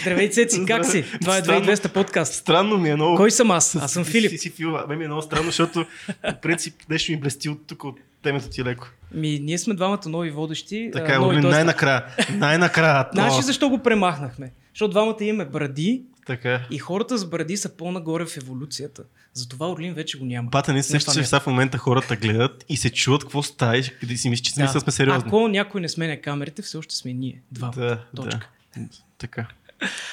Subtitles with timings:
[0.00, 1.04] Здравей, Цеци, как си?
[1.20, 1.66] Това е Странно.
[1.66, 2.34] 2200 подкаст.
[2.34, 3.16] Странно ми е много.
[3.16, 3.76] Кой съм аз?
[3.76, 4.30] Аз съм Филип.
[4.30, 4.78] Си, си Фил.
[4.88, 5.86] Ме ми е много странно, защото
[6.30, 8.88] по принцип нещо ми блести от тук от темата ти леко.
[9.14, 10.90] Ми, ние сме двамата нови водещи.
[10.92, 12.04] Така е, нови, най-накрая.
[12.34, 13.08] Най-накрая.
[13.12, 14.52] Знаеш защо го премахнахме?
[14.74, 16.60] Защото двамата имаме бради Така е.
[16.70, 19.02] и хората с бради са по-нагоре в еволюцията.
[19.32, 20.50] Затова Орлин вече го няма.
[20.50, 21.24] Бата, не се че е.
[21.24, 24.80] сега в момента хората гледат и се чуват какво става и си мислиш, че да.
[24.80, 25.28] сме сериозни.
[25.28, 27.42] Ако някой не сменя камерите, все още сме ние.
[27.52, 27.70] Два.
[27.76, 28.48] Да, Точка.
[28.76, 28.88] да.
[29.18, 29.46] Така.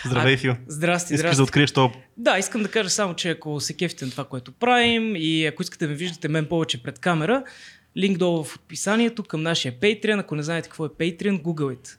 [0.05, 0.55] Здравей, Фил.
[0.67, 1.37] Здрасти, Искаш здрасти.
[1.37, 1.91] да откриеш това.
[2.17, 5.61] Да, искам да кажа само, че ако се кефите на това, което правим и ако
[5.61, 7.43] искате да ме виждате мен повече пред камера,
[7.97, 10.19] линк долу в описанието към нашия Patreon.
[10.19, 11.89] Ако не знаете какво е Patreon, гугълайте.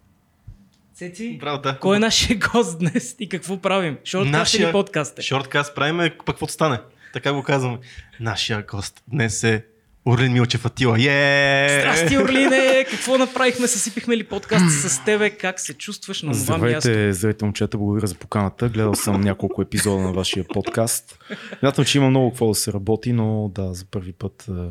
[0.94, 1.78] Цеци, Браво, да.
[1.78, 3.98] кой е нашия гост днес и какво правим?
[4.04, 5.22] Шорткаст Нашия- или подкаст е?
[5.22, 6.78] Шорткаст правиме, пък каквото стане.
[7.12, 7.78] Така го казваме.
[8.20, 9.64] Нашия гост днес е
[10.06, 10.96] Орлин Милчев Атила.
[11.00, 11.80] Е!
[11.80, 12.86] Здрасти, Орлине!
[12.90, 13.66] Какво направихме?
[13.66, 15.30] Съсипихме ли подкаст с тебе?
[15.30, 16.90] Как се чувстваш на това място?
[17.10, 18.68] Здравейте, момчета, благодаря за поканата.
[18.68, 21.18] Гледал съм няколко епизода на вашия подкаст.
[21.58, 24.68] Смятам, че има много какво да се работи, но да, за първи път а,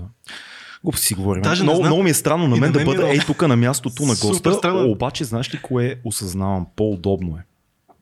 [0.84, 1.42] глупости си говорим.
[1.42, 1.88] Даже много, знам.
[1.88, 3.14] много ми е странно на мен да мен ми е бъда много.
[3.14, 6.68] ей тук на мястото на госта, обаче знаеш ли кое осъзнавам?
[6.76, 7.53] По-удобно е.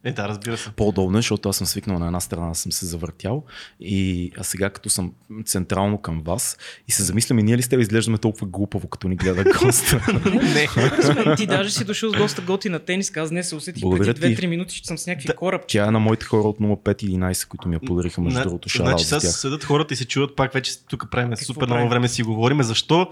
[0.03, 0.69] Е, да, разбира се.
[0.69, 3.43] По-удобно е, защото аз съм свикнал на една страна съм се завъртял
[3.79, 5.11] и а сега като съм
[5.45, 6.57] централно към вас
[6.87, 10.05] и се замислям и ние ли с тебе изглеждаме толкова глупаво, като ни гледа госта?
[10.33, 11.35] Не.
[11.35, 13.21] Ти даже си дошъл с доста готина тениска.
[13.21, 14.41] Аз днес се усетих Благодаря преди ти.
[14.41, 15.35] 2-3 минути, че съм с някакви Да.
[15.35, 15.83] корабчета.
[15.83, 18.69] Тя е на моите хора от 0511, които ми я подариха между другото.
[18.69, 21.75] Значи сега седат хората и се чуват пак вече тук правим Какво супер правим?
[21.75, 22.63] много време си говорим.
[22.63, 23.07] Защо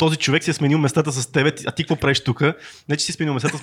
[0.00, 2.42] този човек си е сменил местата с тебе, а ти какво правиш тук?
[2.88, 3.60] Не, че си сменил местата,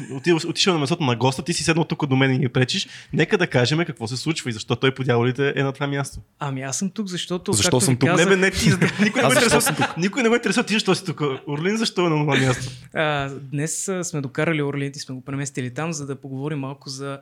[0.48, 2.88] отишъл на местото на госта, ти си седнал тук до мен и ни пречиш.
[3.14, 6.20] Нека да кажем какво се случва и защо той по дяволите е на това място.
[6.40, 7.54] Ами аз съм тук, защото.
[7.54, 8.10] Защо съм тук?
[8.10, 8.70] Казах, Не, бе, не ти,
[9.04, 9.94] никой не защо интересува.
[9.98, 11.22] Никой не го интересува ти, защо си тук.
[11.48, 12.72] Орлин, защо е на това място?
[12.94, 17.20] А, днес сме докарали Орлин и сме го преместили там, за да поговорим малко за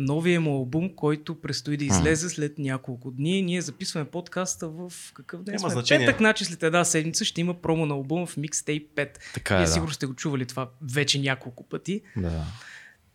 [0.00, 3.42] новия му албум, който предстои да излезе след няколко дни.
[3.42, 5.70] Ние записваме подкаста в какъв ден Няма сме?
[5.70, 6.06] значение.
[6.06, 9.08] Петък, значи след една седмица ще има промо на албума в Mixtape 5.
[9.34, 9.72] Така Вие е, да.
[9.72, 12.02] сигурно сте го чували това вече няколко пъти.
[12.16, 12.44] да.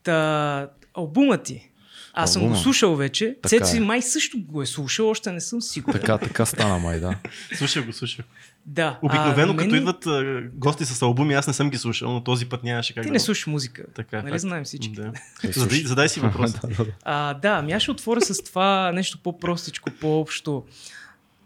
[0.04, 1.72] Та, албумът ти.
[2.16, 3.38] Аз съм го слушал вече.
[3.44, 3.80] Така Цеци е.
[3.80, 6.02] май също го е слушал, още не съм сигурен.
[6.02, 7.16] Така, така стана май, да.
[7.58, 8.26] Слушай го, слушай.
[8.66, 9.00] Да.
[9.02, 12.24] Обикновено, а, като мен- идват а, гости с албуми, аз не съм ги слушал, но
[12.24, 13.84] този път нямаше как Ти да не слушаш музика.
[13.96, 14.42] Така, нали факт.
[14.42, 14.92] знаем всички.
[14.92, 15.12] Да.
[15.44, 16.54] Е, Задай, задай си въпрос.
[16.54, 16.92] да, да, да.
[17.04, 20.64] А, да, ами аз ще отворя с това нещо по-простичко, по-общо.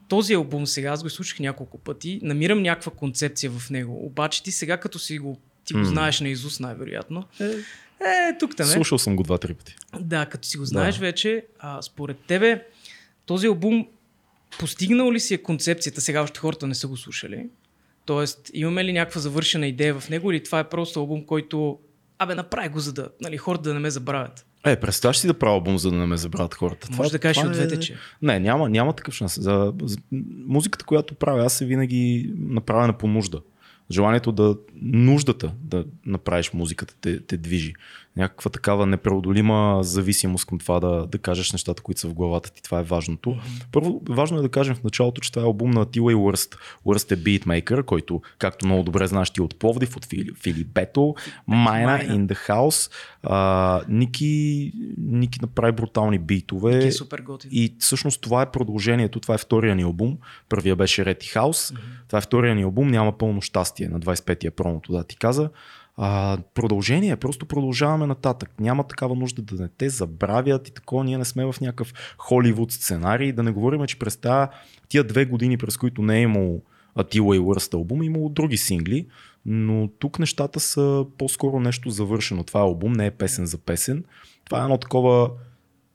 [0.08, 4.06] Този албум сега, аз го слушах няколко пъти, намирам някаква концепция в него.
[4.06, 7.24] Обаче ти сега, като си го, ти го знаеш на Изус най-вероятно.
[7.42, 7.52] Е,
[8.40, 8.70] тук там е.
[8.70, 9.76] Слушал съм го два-три пъти.
[10.00, 11.02] Да, като си го знаеш Да.
[11.02, 12.64] вече, а, според тебе,
[13.26, 13.88] този албум
[14.60, 16.02] постигнал ли си е концепцията?
[16.02, 17.48] Сега още хората не са го слушали.
[18.06, 21.80] Тоест, имаме ли някаква завършена идея в него или това е просто албум, който
[22.22, 24.46] Абе, направи го, за да нали, хората да не ме забравят.
[24.66, 26.88] Е, представяш си да правя албум, за да не ме забравят хората.
[26.92, 27.96] Може да кажеш това от е- двете, че.
[28.22, 29.40] Не, няма, няма такъв шанс.
[29.42, 29.98] За, за,
[30.46, 33.42] музиката, която правя, аз е винаги направена по нужда.
[33.92, 37.74] Желанието да, нуждата да направиш музиката те, те движи.
[38.20, 42.64] Някаква такава непреодолима зависимост към това да, да кажеш нещата, които са в главата ти.
[42.64, 43.38] Това е важното.
[43.72, 46.58] Първо, важно е да кажем в началото, че това е албум на Тила и Worst.
[46.86, 51.16] Worst е битмейкър, който, както много добре знаеш ти от Пловдив, от Фили, Фили Бето,
[51.48, 52.00] Майна.
[52.00, 52.92] In the House.
[53.24, 56.80] А, Ники, Ники направи брутални битове.
[56.80, 57.50] Ки е супер готин.
[57.54, 60.18] И всъщност това е продължението, това е втория ни албум.
[60.50, 61.74] Първия беше Рети Хаус.
[62.08, 65.50] Това е втория ни албум, няма пълно щастие на 25-я промото, да ти каза.
[66.02, 68.52] А, продължение, просто продължаваме нататък.
[68.60, 71.04] Няма такава нужда да не те забравят и такова.
[71.04, 73.32] Ние не сме в някакъв Холивуд сценарий.
[73.32, 74.50] Да не говорим, че през тая,
[74.90, 76.62] тия две години, през които не е имало
[76.96, 79.08] Атила и Worst албум, е имало други сингли,
[79.46, 82.44] но тук нещата са по-скоро нещо завършено.
[82.44, 84.04] Това е албум, не е песен за песен.
[84.46, 85.30] Това е едно такова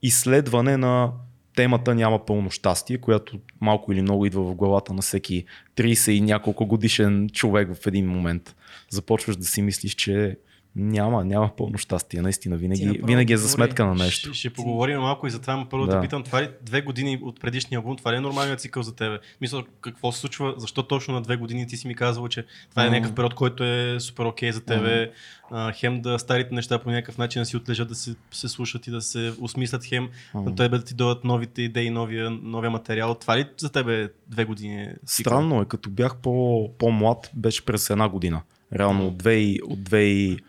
[0.01, 1.11] изследване на
[1.55, 5.45] темата няма пълно щастие, която малко или много идва в главата на всеки
[5.75, 8.55] 30 и няколко годишен човек в един момент.
[8.89, 10.37] Започваш да си мислиш, че
[10.75, 12.21] няма, няма пълно щастие.
[12.21, 14.33] Наистина, Ти винаги, направо винаги е за сметка на нещо.
[14.33, 15.95] Ще, ще поговорим малко и за това, но първо да.
[15.95, 16.01] Да.
[16.01, 19.19] питам, това ли две години от предишния албум, това ли е нормалният цикъл за тебе?
[19.41, 22.85] Мисля, какво се случва, защо точно на две години ти си ми казал, че това
[22.85, 25.11] е някакъв период, който е супер окей за тебе,
[25.51, 28.87] а, хем да старите неща по някакъв начин да си отлежат, да се, се слушат
[28.87, 33.15] и да се осмислят, хем на тебе да ти дойдат новите идеи, новия, новия материал.
[33.15, 35.31] Това ли за тебе две години е цикъл?
[35.31, 38.41] Странно е, като бях по, по-млад, беше през една година.
[38.73, 40.39] Реално от 2, от 2,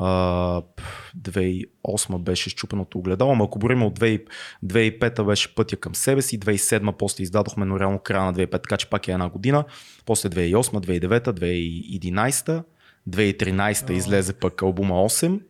[0.00, 0.62] а,
[1.18, 4.24] 2008 беше щупеното огледало, ама ако борим от 2,
[4.64, 8.76] 2005 беше пътя към себе си, 2007 после издадохме, но реално края на 2005, така
[8.76, 9.64] че пак е една година,
[10.06, 12.62] после 2008, 2009, 2011,
[13.08, 15.40] 2013 излезе пък албума 8,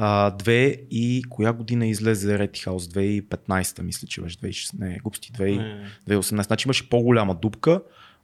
[0.00, 3.22] А, две и коя година излезе Red House?
[3.28, 4.78] 2015 мисля, че беше 2016.
[4.78, 6.42] Не, глупости, 2 2018.
[6.42, 7.82] Значи имаше по-голяма дупка.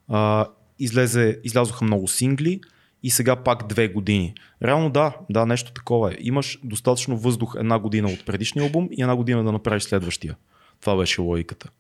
[0.09, 0.47] А,
[0.79, 2.61] излезе, излязоха много сингли
[3.05, 4.35] и сега пак две години.
[4.63, 6.17] Реално да, да, нещо такова е.
[6.21, 10.37] Имаш достатъчно въздух една година от предишния албум и една година да направиш следващия.
[10.81, 11.71] Това беше логиката.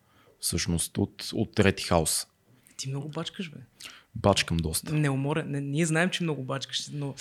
[0.40, 2.28] Всъщност от, от Red House.
[2.76, 3.58] Ти много бачкаш, бе.
[4.16, 4.94] Бачкам доста.
[4.94, 5.44] Не уморя.
[5.46, 7.14] Не, ние знаем, че много бачкаш, но...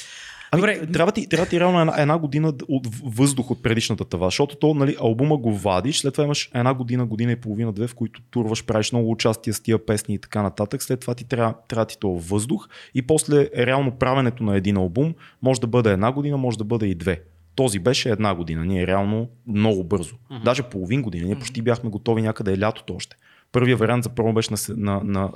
[0.51, 0.91] Ами, Добре.
[0.91, 4.73] трябва, ти, трябва ти реално една, една година от въздух от предишната тава, защото то,
[4.73, 8.21] нали, албума го вадиш, след това имаш една година, година и половина, две, в които
[8.21, 10.83] турваш, правиш много участия с тия песни и така нататък.
[10.83, 15.13] След това ти трябва, трябва ти това въздух и после реално правенето на един албум
[15.41, 17.21] може да бъде една година, може да бъде и две.
[17.55, 18.65] Този беше една година.
[18.65, 20.15] Ние реално много бързо.
[20.15, 20.43] Mm-hmm.
[20.43, 21.25] Даже половин година.
[21.25, 23.15] Ние почти бяхме готови някъде лятото още.
[23.51, 25.31] Първият вариант за промо беше на, на, на,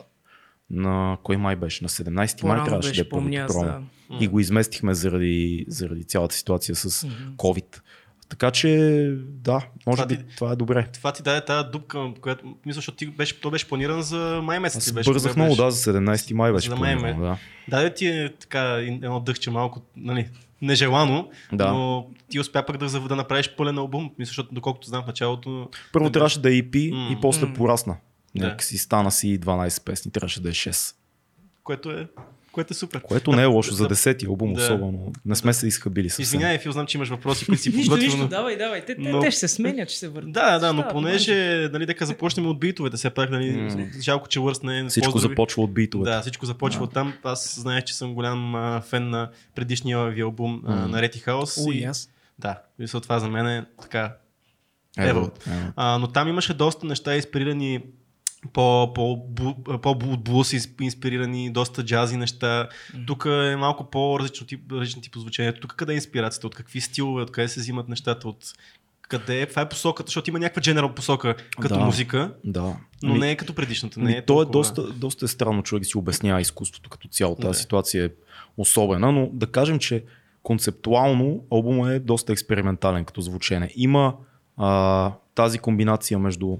[0.69, 1.83] на кой май беше?
[1.83, 3.63] На 17 май трябваше да е първото промо.
[3.63, 3.81] да.
[4.19, 7.13] И го изместихме заради, заради цялата ситуация с Мгм.
[7.37, 7.81] COVID.
[8.29, 8.69] Така че,
[9.19, 10.87] да, може Това би ти- това е добре.
[10.93, 14.59] Това ти даде тази дупка, която мисля, защото ти беше, то беше планиран за май
[14.59, 14.87] месец.
[14.87, 15.61] Аз беше, бързах много, беше?
[15.61, 17.37] да, за 17 май беше За май планирано, да.
[17.67, 20.29] Даде ти е така едно дъхче малко, нали,
[20.61, 21.71] нежелано, Да.
[21.71, 24.11] но ти успя пък да, да направиш пълен албум.
[24.19, 27.09] Мисля, защото доколкото знам в началото, Първо трябваше да е EP М.
[27.11, 27.53] и после М.
[27.53, 27.95] порасна.
[28.37, 28.45] Да.
[28.45, 30.95] Някакси стана си 12 песни, трябваше да е 6.
[31.63, 32.07] което е,
[32.51, 33.01] което е супер.
[33.01, 33.95] Което не е лошо за Да.
[33.95, 34.61] 10-ти албум, Да.
[34.61, 35.13] особено.
[35.25, 36.23] Не сме се изхабили съвсем.
[36.23, 38.05] Извинявай, Фил, знам, че имаш въпроси, които си Нищо, подготвил.
[38.05, 38.85] нищо, но- давай, давай.
[38.85, 40.31] Те, но- те ще се сменят, ще се върнат.
[40.31, 41.33] Да, да, но понеже,
[41.73, 43.69] нали, дека започнем от битовете, все пак, нали,
[44.01, 45.31] жалко, че Лърс не е Всичко поздрави.
[45.31, 46.11] започва от битовете.
[46.11, 47.13] Да, всичко започва от там.
[47.23, 51.57] Аз знаех, че съм голям а, фен на предишния ви албум а, на Рети Хаус.
[51.59, 52.09] О, и аз.
[52.39, 54.15] Да, мисля, това за мен е така.
[54.97, 55.19] Ево, Ево.
[55.47, 55.71] ево.
[55.75, 57.81] А, но там имаше доста неща инспирирани
[58.53, 59.01] по, по,
[59.31, 62.69] бу- по бу- блус инс- инспирирани, доста джази неща.
[63.07, 65.53] Тук е малко по-различно тип, различен тип звучение.
[65.53, 66.47] Тук къде е инспирацията?
[66.47, 67.21] От какви стилове?
[67.21, 68.27] От къде се взимат нещата?
[68.27, 68.37] От
[69.01, 69.45] къде е?
[69.45, 71.85] Това е посоката, защото има някаква general посока като Да.
[71.85, 72.75] музика, Да.
[73.03, 73.99] но Ми- не е като предишната.
[73.99, 77.07] Не Ами, е то е доста, доста е странно човек да си обяснява изкуството като
[77.07, 77.35] цяло.
[77.35, 77.53] Тази Да.
[77.53, 78.09] ситуация е
[78.57, 80.03] особена, но да кажем, че
[80.43, 83.69] концептуално албума е доста експериментален като звучене.
[83.75, 84.13] Има
[84.57, 86.57] а, тази комбинация между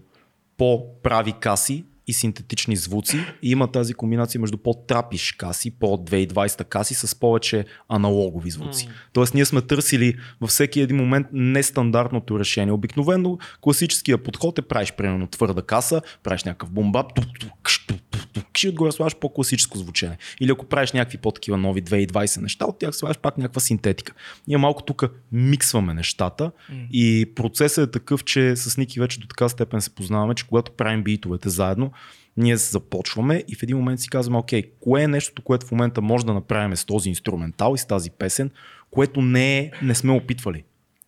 [0.57, 7.19] по-прави каси и синтетични звуци и има тази комбинация между по-трапиш каси, по-2020 каси с
[7.19, 8.87] повече аналогови звуци.
[8.87, 8.93] М.
[9.13, 12.73] Тоест ние сме търсили във всеки един момент нестандартното решение.
[12.73, 17.11] Обикновено класическия подход е правиш примерно твърда каса, правиш някакъв бомбап,
[18.63, 20.17] и отгоре слагаш по-класическо звучене.
[20.41, 24.13] Или ако правиш някакви по-такива нови 2020 неща, от тях слагаш пак някаква синтетика.
[24.47, 26.75] Ние малко тук миксваме нещата М.
[26.91, 30.71] и процесът е такъв, че с Ники вече до така степен се познаваме, че когато
[30.71, 31.91] правим битовете заедно,
[32.37, 36.01] ние започваме и в един момент си казваме, окей, кое е нещото, което в момента
[36.01, 38.51] може да направим с този инструментал и с тази песен,
[38.91, 40.63] което не, е, не сме опитвали.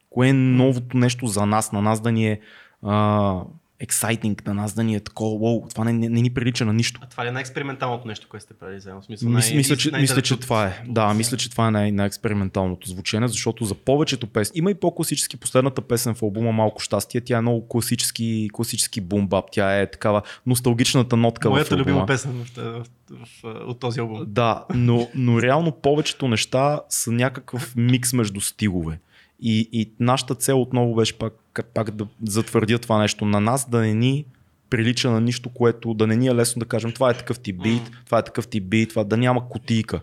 [0.09, 2.39] Кое е новото нещо за нас, на нас да ни е
[2.83, 3.43] а,
[3.85, 6.73] exciting, на нас да ни е такова, уау, това не, не, не ни прилича на
[6.73, 6.99] нищо.
[7.03, 9.01] А това ли е най-експерименталното нещо, което сте правили заедно?
[9.01, 10.83] В смисъл, най- мисля, че, най- мисля, че това е.
[10.87, 15.37] Да, мисля, че това е най- най-експерименталното звучение, защото за повечето песни, има и по-класически,
[15.37, 20.21] последната песен в албума Малко щастие, тя е много класически, класически бумбап, тя е такава
[20.45, 21.91] носталгичната нотка в Моята албума.
[21.91, 24.23] любима песен в, в, в, в, от този албум.
[24.27, 28.99] Да, но, но реално повечето неща са някакъв микс между стилове.
[29.41, 31.33] И, и нашата цел отново беше пак,
[31.73, 33.25] пак да затвърдя това нещо.
[33.25, 34.25] На нас да не ни
[34.69, 37.61] прилича на нищо, което да не ни е лесно да кажем това е такъв тип
[37.63, 40.02] бит, това е такъв тип бит, това да няма кутийка.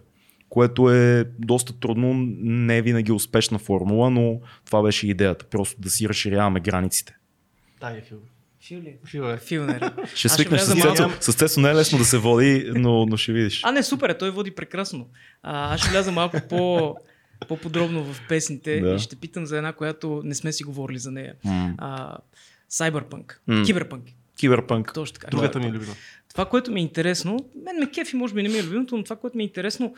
[0.48, 5.44] Което е доста трудно, не е винаги успешна формула, но това беше идеята.
[5.44, 7.16] Просто да си разширяваме границите.
[7.80, 8.18] Да, е Фил.
[8.60, 8.96] Фил ли?
[9.04, 9.36] Фил е.
[9.38, 9.92] Филнер.
[10.14, 11.02] Ще свикнеш с Цецо.
[11.02, 13.60] малко- С Цецо не е лесно да се води, но, но ще видиш.
[13.64, 15.06] А, не, супер, е, той води прекрасно.
[15.42, 16.94] А, аз ще вляза малко по,
[17.40, 18.88] по-подробно в песните Да.
[18.88, 21.34] и ще питам за една, която не сме си говорили за нея.
[21.78, 22.16] А,
[22.72, 23.32] Cyberpunk.
[23.46, 23.64] М.
[23.64, 24.04] Киберпанк.
[24.38, 24.90] Киберпанк.
[24.94, 25.28] Точно така.
[25.30, 25.92] Другата ми е любима.
[26.28, 29.04] Това, което ми е интересно, мен ме кефи, може би не ми е любимото, но
[29.04, 29.94] това, което ми е интересно,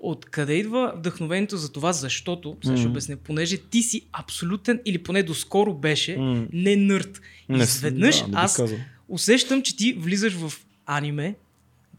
[0.00, 5.22] откъде идва вдъхновението за това, защото, сега ще обясня, понеже ти си абсолютен, или поне
[5.22, 6.46] доскоро беше, М.
[6.52, 7.20] не нърд.
[7.50, 8.78] И изведнъж да, аз казал.
[9.08, 10.52] усещам, че ти влизаш в
[10.86, 11.34] аниме,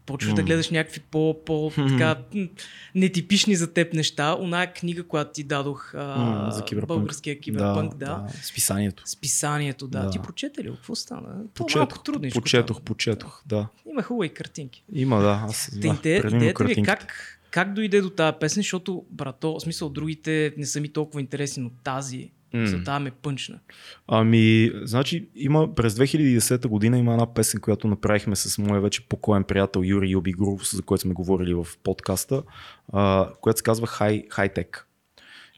[0.06, 0.46] почваш да М.
[0.46, 2.16] гледаш някакви по, по така,
[2.94, 4.36] нетипични за теб неща.
[4.40, 6.88] Оная книга, която ти дадох, а, М, за киберпанк.
[6.88, 8.06] българския киберпанк, да.
[8.06, 8.26] да.
[8.42, 9.02] Списанието.
[9.06, 10.02] Списанието, да.
[10.02, 10.10] Да.
[10.10, 10.70] Ти прочете ли?
[10.70, 11.28] Какво стана?
[11.44, 12.40] Е Почетох, малко трудничко.
[12.40, 12.84] почетох, там.
[12.84, 13.68] почетох, да.
[13.90, 14.84] Има хубави картинки.
[14.92, 15.42] Има, да.
[15.44, 17.14] Аз да, предимно идеята ми е как,
[17.50, 21.62] как дойде до тази песен, защото, брато, в смисъл, другите не са ми толкова интересни,
[21.62, 23.58] но тази, За тази ме пънчна.
[24.08, 29.44] Ами, значи, има през 2010 година има една песен, която направихме с моя вече покоен
[29.44, 32.42] приятел Юрий Юбигуров, за който сме говорили в подкаста,
[32.92, 34.82] а, която се казва High, High Tech.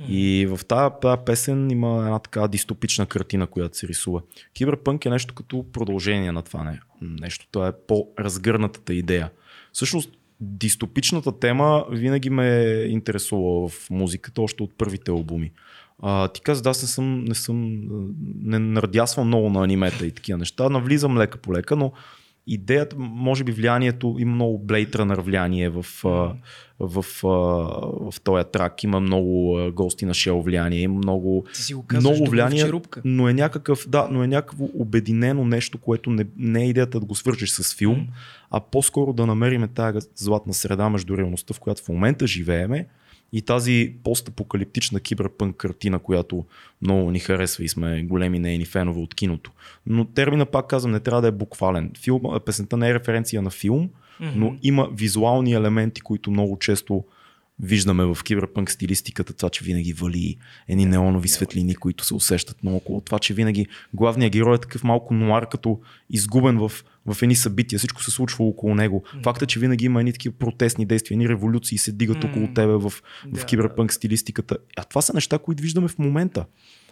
[0.08, 4.22] И в тази, тази песен има една така дистопична картина, която се рисува.
[4.54, 6.80] Киберпънк е нещо като продължение на това не.
[7.00, 7.46] нещо.
[7.50, 9.30] Това е по-разгърнатата идея.
[9.72, 10.10] Всъщност,
[10.40, 15.52] дистопичната тема винаги ме е интересувала в музиката, още от първите албуми.
[16.02, 17.80] А, ти каза, да, аз не съм, не съм,
[18.42, 21.92] не надясвам много на анимета и такива неща, навлизам лека по лека, но
[22.46, 26.36] идеята, може би влиянието, има много Blade Runner влияние в, в,
[26.80, 27.04] в,
[28.10, 31.44] в, този трак, има много гости на Шел влияние, има много,
[31.86, 32.72] казваш, много влияние,
[33.04, 37.06] но е някакъв, да, но е някакво обединено нещо, което не, не е идеята да
[37.06, 38.06] го свържеш с филм,
[38.50, 42.86] а по-скоро да намерим тази златна среда между реалността, в която в момента живееме
[43.34, 46.44] и тази постапокалиптична киберпънк картина, която
[46.82, 49.50] много ни харесва и сме големи нейни фенове от киното.
[49.86, 51.90] Но термина, пак казвам, не трябва да е буквален.
[51.98, 57.04] Филм, песента не е референция на филм, но има визуални елементи, които много често
[57.58, 60.36] виждаме в киберпънк стилистиката, това, че винаги вали
[60.68, 64.84] едни неонови светлини, които се усещат много около това, че винаги главният герой е такъв
[64.84, 65.80] малко нуар, като
[66.10, 66.72] изгубен в,
[67.06, 69.04] в едни събития, всичко се случва около него.
[69.24, 72.92] Факта, че винаги има едни такива протестни действия, едни революции се дигат около тебе в,
[73.32, 74.56] в киберпънк стилистиката.
[74.76, 76.46] А това са неща, които виждаме в момента.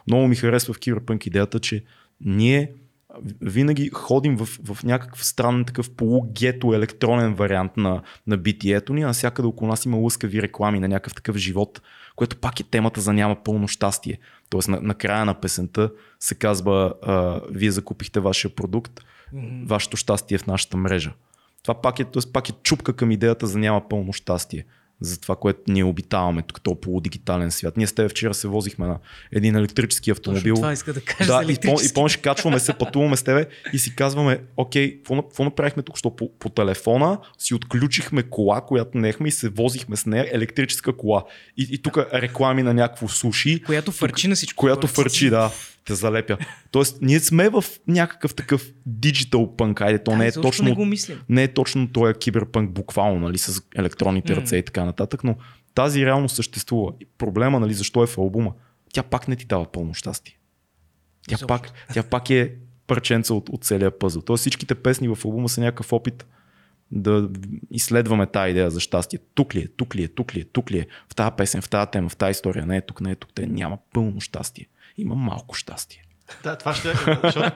[0.07, 1.85] Много ми харесва в киберпънк идеята, че
[2.21, 2.73] ние
[3.41, 9.07] винаги ходим в, в някакъв странен такъв полугето електронен вариант на, на битието ни, а
[9.07, 11.83] навсякъде около нас има лъскави реклами на някакъв такъв живот,
[12.17, 14.19] което пак е темата за няма пълно щастие.
[14.51, 15.91] Тоест на, на края на песента
[16.21, 19.01] се казва а, вие закупихте вашия продукт,
[19.67, 21.13] вашето щастие е в нашата мрежа.
[21.63, 22.33] Това пак е, т.е.
[22.33, 24.65] пак е чупка към идеята за няма пълно щастие.
[25.03, 27.77] За това, което ние обитаваме тук, този полудигитален свят.
[27.77, 28.99] Ние с теб вчера се возихме на
[29.33, 30.55] един електрически автомобил.
[30.55, 33.47] Точно това иска да кажа Да, и, пом- и помниш, качваме се, пътуваме с тебе
[33.73, 38.23] и си казваме, окей, какво, на- какво направихме тук, що по, по телефона си отключихме
[38.23, 41.25] кола, която неехме и се возихме с нея, електрическа кола.
[41.57, 44.61] И, и тук реклами на някакво суши, Която фърчи на всичко.
[44.61, 45.51] която фърчи, да,
[45.85, 46.39] те залепя.
[46.71, 50.75] Тоест, ние сме в някакъв такъв диджитал пънк, айде, то Да, не е точно не
[50.75, 51.21] го мислим.
[51.29, 54.41] не е точно този киберпънк буквално, нали, с електронните М.
[54.41, 55.37] ръце и така нататък, но
[55.75, 56.93] тази реално съществува.
[57.01, 58.53] И проблема, нали, защо е в албума?
[58.93, 60.39] Тя пак не ти дава пълно щастие.
[61.29, 62.55] Тя, пак, тя пак е
[62.87, 64.23] парченца от, от целия пъзъл.
[64.23, 66.27] Тоест всичките песни в албума са някакъв опит
[66.91, 67.29] да
[67.71, 69.19] изследваме тази идея за щастие.
[69.35, 71.63] Тук ли е, тук ли е, тук ли е, тук ли е, в тази песен,
[71.63, 74.21] в тази тема, в тази история, не е тук, не е тук, те няма пълно
[74.21, 74.67] щастие.
[74.99, 76.03] Има малко щастие.
[76.43, 76.95] Да, това ще е.
[77.23, 77.51] Защото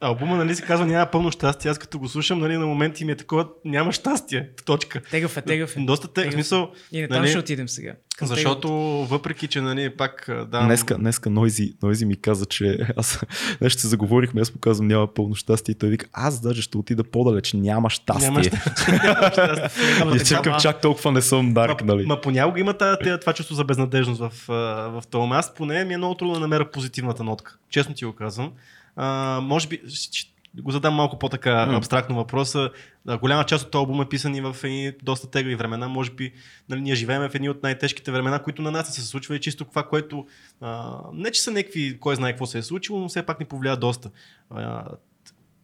[0.00, 1.70] албума, нали, се казва няма пълно щастие.
[1.70, 4.50] Аз като го слушам, нали, на моменти ми е такова, няма щастие.
[4.64, 5.02] Точка.
[5.02, 5.80] Тегъв е, тегъв е.
[5.80, 6.34] Доста те, в Тегъв.
[6.34, 7.94] смисъл, И не там нали, ще отидем сега.
[8.18, 8.68] Към защото
[9.10, 10.62] въпреки, че нали, пак да.
[10.64, 13.20] Днеска, днеска Нойзи, Нойзи ми каза, че аз
[13.60, 16.78] нещо се заговорихме, аз му казвам няма пълно щастие и той вика, аз даже ще
[16.78, 18.30] отида по-далеч, няма щастие.
[18.30, 18.42] Няма
[19.32, 20.16] щастие.
[20.16, 22.06] И чакам, чак толкова не съм дарк, Ма, нали?
[22.06, 22.74] ма понякога има
[23.20, 24.32] това чувство за безнадежност в,
[24.88, 25.36] в това.
[25.36, 27.56] Аз поне ми е много трудно да намеря позитивната нотка.
[27.70, 28.52] Честно ти го казвам.
[28.96, 29.80] А, може би
[30.62, 31.76] го задам малко по-така М.
[31.76, 32.70] абстрактно въпроса.
[33.20, 35.88] Голяма част от този албум е писан и в едни доста тегави времена.
[35.88, 36.32] Може би
[36.68, 39.64] нали, ние живеем в едни от най-тежките времена, които на нас се случва и чисто
[39.64, 40.26] това, което
[40.60, 43.46] а, не че са някакви, кой знае какво се е случило, но все пак ни
[43.46, 44.10] повлия доста.
[44.50, 44.84] А,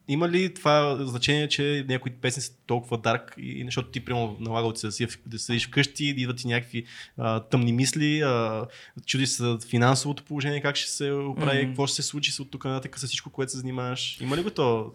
[0.08, 4.72] има ли това значение, че някои песни са толкова дарк и защото ти, примерно, налагал
[4.72, 6.84] да, си, да седиш вкъщи, да идват ти някакви
[7.18, 8.66] а, тъмни мисли, а,
[9.06, 11.66] чуди се за финансовото положение, как ще се оправи, Мгм.
[11.68, 14.18] какво ще се случи с от тук нататък с всичко, което се занимаваш.
[14.20, 14.92] Има ли го то?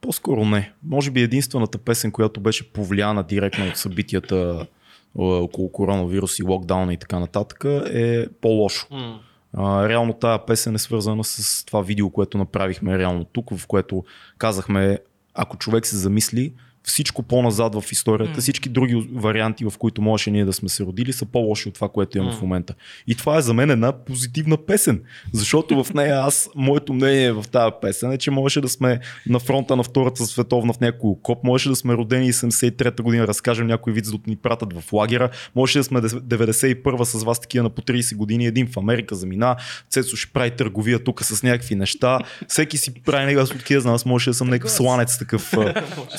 [0.00, 0.72] По-скоро не.
[0.82, 4.66] Може би единствената песен, която беше повлияна директно от събитията
[5.14, 8.86] около коронавирус и локдауна и така нататък е по-лошо.
[8.90, 9.20] М.
[9.58, 14.04] Реално тази песен е свързана с това видео, което направихме реално тук, в което
[14.38, 14.98] казахме,
[15.34, 18.40] ако човек се замисли, всичко по-назад в историята, М.
[18.40, 21.88] всички други варианти, в които можеше ние да сме се родили, са по-лоши от това,
[21.88, 22.38] което имаме М.
[22.38, 22.74] в момента.
[23.06, 27.44] И това е за мен една позитивна песен, защото в нея аз, моето мнение в
[27.52, 31.44] тази песен е, че можеше да сме на фронта на Втората световна в някой окоп,
[31.44, 35.30] можеше да сме родени 73-та година, разкажем някой вид, за да ни пратят в лагера,
[35.54, 39.56] можеше да сме 91-а с вас такива на по 30 години, един в Америка замина,
[39.90, 44.06] Цецо ще прави търговия тук с някакви неща, всеки си прави някаква сладкия, за нас
[44.06, 45.82] можеше да съм някакъв сланец, такъв а,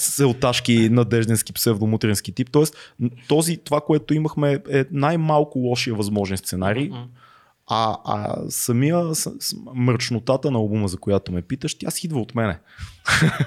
[0.53, 2.49] селташки, надежденски, псевдомутрински тип.
[2.51, 2.75] Тоест,
[3.27, 6.89] този, това, което имахме е най-малко лошия възможен сценарий,
[7.67, 12.21] а, а самия с, с, мръчнотата на албума, за която ме питаш, тя си идва
[12.21, 12.59] от мене.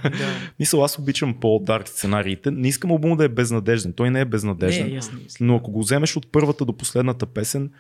[0.03, 0.27] Да.
[0.61, 2.51] Мисля, аз обичам по-дарк сценариите.
[2.51, 3.93] Не искам албума да е безнадежден.
[3.93, 4.95] Той не е Не, безнадежден.
[4.95, 5.19] ясно.
[5.25, 5.45] мисля.
[5.45, 7.71] Но ако го вземеш от първата до последната песен,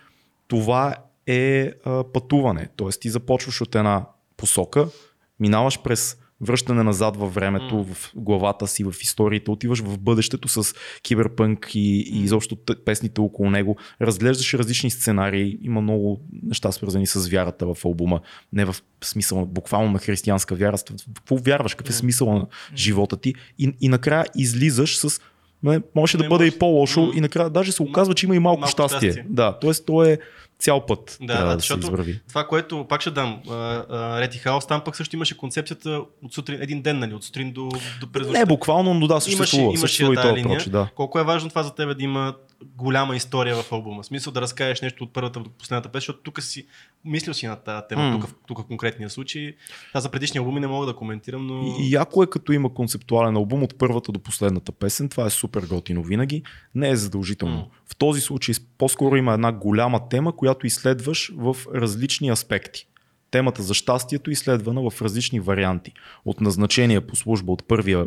[0.48, 0.94] това
[1.26, 2.68] е а, пътуване.
[2.76, 4.04] Тоест ти започваш от една
[4.36, 4.88] посока,
[5.40, 7.84] минаваш през връщане назад във времето, М.
[7.84, 13.50] в главата си, в историите, отиваш в бъдещето с киберпънк и, и изобщо песните около
[13.50, 18.20] него, разглеждаш различни сценарии, има много неща свързани с вярата в албума,
[18.52, 20.76] не в смисъл буквално на християнска вяра,
[21.14, 23.34] какво вярваш, какъв е смисъл на живота ти?
[23.58, 25.20] И, и накрая излизаш с
[25.62, 26.56] не, може да Не бъде може.
[26.56, 27.12] и по-лошо М.
[27.14, 28.98] и накрая даже се оказва, че има и малко, Малко щастие.
[29.00, 29.26] щастие.
[29.28, 29.70] Да, т.е.
[29.86, 30.18] то е
[30.58, 32.20] цял път Да, трябва да, да, се извърви.
[32.28, 33.40] Това, което пак ще дам,
[34.20, 35.90] Рети Хаус, там пък също имаше концепцията
[36.22, 37.68] от сутрин, един ден, нали, от сутрин до,
[38.00, 39.64] до през Не буквално, но да, Имаше, съществува.
[39.64, 40.58] имаше съществува и това линия.
[40.58, 40.88] проче, да.
[40.94, 42.34] Колко е важно това за тебе да има
[42.64, 44.04] голяма история в албума?
[44.04, 46.66] Смисъл да разкажеш нещо от първата до последната песен, защото тук си
[47.04, 48.20] мислил си на тази тема, М.
[48.20, 49.54] тук, тук в конкретния случай.
[49.92, 51.74] Аз за предишни албуми не мога да коментирам, но...
[51.80, 55.08] И, яко е като има концептуален албум от първата до последната песен.
[55.08, 56.42] Това е супер готино винаги.
[56.74, 57.56] Не е задължително.
[57.56, 57.66] М.
[57.86, 62.88] В този случай по-скоро има една голяма тема, която изследваш в различни аспекти.
[63.30, 65.92] Темата за щастието е изследвана в различни варианти.
[66.24, 68.04] От назначение по служба от първия,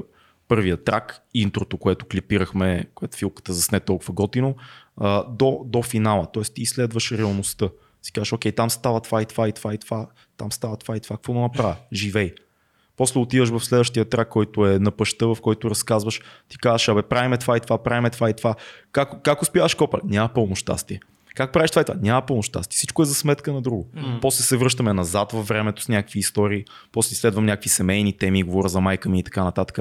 [0.50, 4.56] първия трак, интрото, което клипирахме, което филката засне толкова готино,
[4.98, 6.27] а, до, до финала.
[6.34, 7.70] Тоест ти изследваш реалността.
[8.01, 10.98] Си кажеш, окей, там става това и това и това и това, там става това
[10.98, 11.75] и това, какво да направя?
[11.94, 12.34] Живей.
[12.98, 17.01] После отиваш в следващия трак, който е на пъща, в който разказваш, ти казваш, абе,
[17.01, 18.56] правиме това и това, правиме това и това.
[18.91, 20.00] Как, как успяваш копа?
[20.03, 21.00] Няма пълно щастие.
[21.36, 22.00] Как правиш това и това?
[22.01, 22.75] Няма пълно щастие.
[22.75, 23.88] Всичко е за сметка на друго.
[23.94, 24.20] М.
[24.22, 28.70] После се връщаме назад във времето с някакви истории, после изследвам някакви семейни теми, говоря
[28.70, 29.79] за майка ми и така нататък.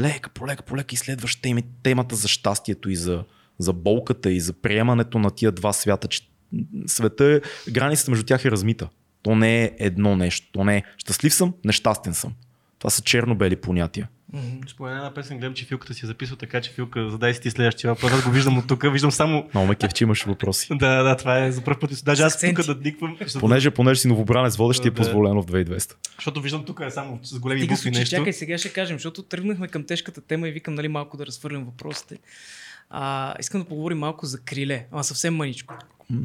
[0.00, 1.40] Лека, полека, полека изследваш
[1.82, 3.24] темата за щастието и за,
[3.58, 6.28] за болката и за приемането на тия два свята, че
[6.86, 8.88] света, границата между тях е размита.
[9.22, 10.48] То не е едно нещо.
[10.52, 12.32] То не е щастлив съм, нещастен съм.
[12.78, 14.08] Това са черно-бели понятия.
[14.32, 14.56] Мгм.
[14.68, 17.50] Според една песен гледам, че Филката си е записал така, че Филка, задай си ти
[17.50, 18.12] следващия въпрос.
[18.12, 19.48] Аз го виждам от тук, виждам само...
[19.54, 20.68] Много ме кеф, че имаш въпроси.
[20.82, 21.90] Да, да, това е за първ път.
[22.04, 25.94] Даже аз тук да защото, Понеже, понеже си новобранец водещ, ти е позволено в 2200.
[26.16, 28.16] защото виждам тук е само с големи букви нещо.
[28.16, 31.64] чакай, сега ще кажем, защото тръгнахме към тежката тема и викам, нали, малко да разхвърлям
[31.64, 32.18] въпросите.
[32.90, 35.74] А, искам да поговорим малко за Криле, ама съвсем мъничко.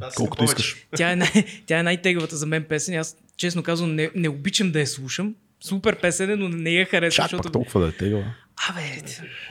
[0.02, 0.76] Аз Колкото искаш.
[0.96, 3.00] Тя е, най- тя е най-тегавата за мен песен.
[3.00, 5.36] Аз, честно казвам, не, не обичам да я слушам.
[5.62, 7.52] Супер песен, е, но не я харесвам, Чак защото...
[7.52, 8.34] толкова да е тегава.
[8.70, 8.82] Абе,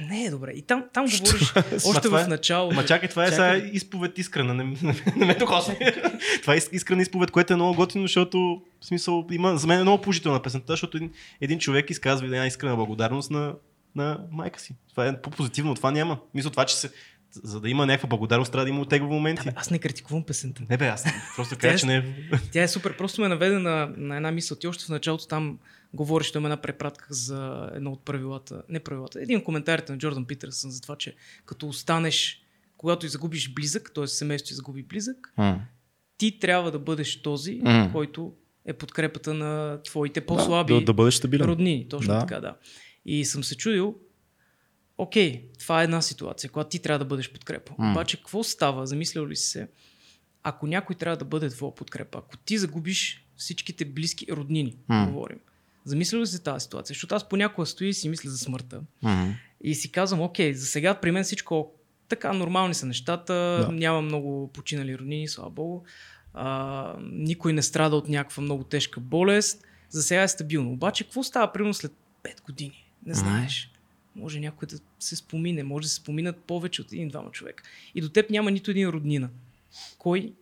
[0.01, 0.53] не е добре.
[0.55, 1.53] И там, там говориш
[1.87, 2.75] още в е- началото.
[2.77, 4.55] Ма чакай, това е сега изповед искрена.
[4.55, 5.75] Не, не, не ме докосни.
[6.41, 9.83] това е искрена изповед, което е много готино, защото в смисъл има, за мен е
[9.83, 13.55] много положителна песента, защото един, един човек изказва една искрена благодарност на,
[13.97, 14.75] на майка си.
[14.91, 16.19] Това е по-позитивно, това няма.
[16.35, 16.91] Мисля, това, че се,
[17.31, 19.43] за да има някаква благодарност, трябва да има отегави моменти.
[19.49, 20.63] Абе, аз не критикувам песента.
[20.71, 21.05] Не бе, аз
[21.37, 22.03] просто кажа, е- че не е...
[22.53, 22.97] Тя е супер.
[22.97, 24.57] Просто ме наведе на, на една мисъл.
[24.57, 25.59] Ти още в началото там
[25.95, 28.63] говориш, той една препратка за едно от правилата.
[28.69, 29.21] Не правилата.
[29.23, 31.15] Един от коментарите на Джордан Питърсън за това, че
[31.47, 32.43] като останеш,
[32.77, 34.07] когато и загубиш близък, т.е.
[34.07, 35.61] семейството загуби близък, М.
[36.19, 37.91] ти трябва да бъдеш този, М.
[37.93, 41.47] който е подкрепата на твоите Да, по-слаби да, да бъдеш стабилен.
[41.47, 41.89] роднини.
[41.89, 42.21] Точно Да.
[42.21, 42.57] така, да.
[43.05, 43.95] И съм се чудил,
[44.99, 47.73] окей, това е една ситуация, когато ти трябва да бъдеш подкрепа.
[47.79, 47.91] М.
[47.91, 48.87] Обаче, какво става?
[48.87, 49.69] Замислял ли си се?
[50.43, 55.07] Ако някой трябва да бъде твоя подкрепа, ако ти загубиш всичките близки роднини, М.
[55.13, 55.39] говорим,
[55.87, 56.95] замислял ли си тази ситуация?
[56.95, 58.81] Защото аз понякога стоя и си мисля за смъртта.
[59.03, 59.35] М.
[59.61, 61.73] И си казвам, окей, за сега при мен всичко
[62.09, 63.73] така, нормални са нещата, Да.
[63.73, 65.83] няма много починали роднини, слава богу.
[66.35, 69.65] А, никой не страда от някаква много тежка болест.
[69.91, 70.73] За сега е стабилно.
[70.73, 72.87] Обаче, какво става примерно след 5 години?
[73.07, 73.71] Не знаеш.
[74.17, 77.65] Може някой да се спомине, може да се споминат повече от един-двама човека.
[77.95, 79.29] И до теб няма нито един роднина.
[79.99, 80.33] Кой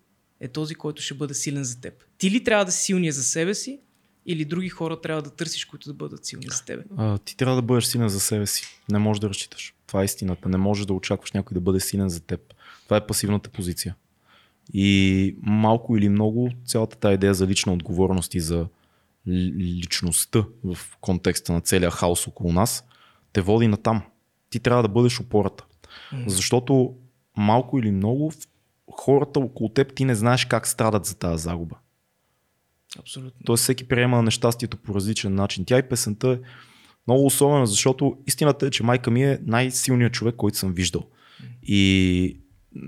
[0.40, 2.04] е този, който ще бъде силен за теб?
[2.18, 3.80] Ти ли трябва да си силния за себе си,
[4.26, 6.84] или други хора трябва да търсиш, които да бъдат силни за тебе?
[6.96, 8.64] А, ти трябва да бъдеш силен за себе си.
[8.90, 9.74] Не можеш да разчиташ.
[9.86, 10.48] Това е истината.
[10.48, 12.54] Не можеш да очакваш някой да бъде силен за теб.
[12.84, 13.96] Това е пасивната позиция.
[14.72, 18.66] И малко или много цялата тази идея за лична отговорност и за
[19.28, 22.84] ли- личността в контекста на целия хаос около нас
[23.32, 24.02] те води на там.
[24.50, 25.64] Ти трябва да бъдеш опората.
[26.26, 26.94] Защото
[27.36, 28.32] малко или много
[28.92, 31.76] хората около теб ти не знаеш как страдат за тази загуба.
[32.98, 33.40] Абсолютно.
[33.44, 35.64] Тоест всеки приема нещастието по различен начин.
[35.64, 36.38] Тя и песента е
[37.06, 41.02] много особена, защото истината е, че майка ми е най-силният човек, който съм виждал.
[41.62, 42.40] И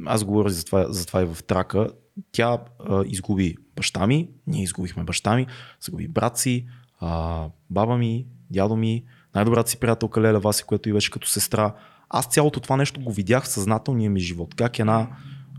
[0.06, 1.88] аз говоря за това, за това и в трака.
[2.32, 5.46] Тя а, изгуби баща ми, ние изгубихме баща ми,
[5.80, 6.66] загуби брат си,
[7.00, 11.74] а, баба ми, дядо ми, най-добрата си приятелка Леля Васи, която и беше като сестра.
[12.08, 14.54] Аз цялото това нещо го видях в съзнателния ми живот.
[14.54, 15.08] Как една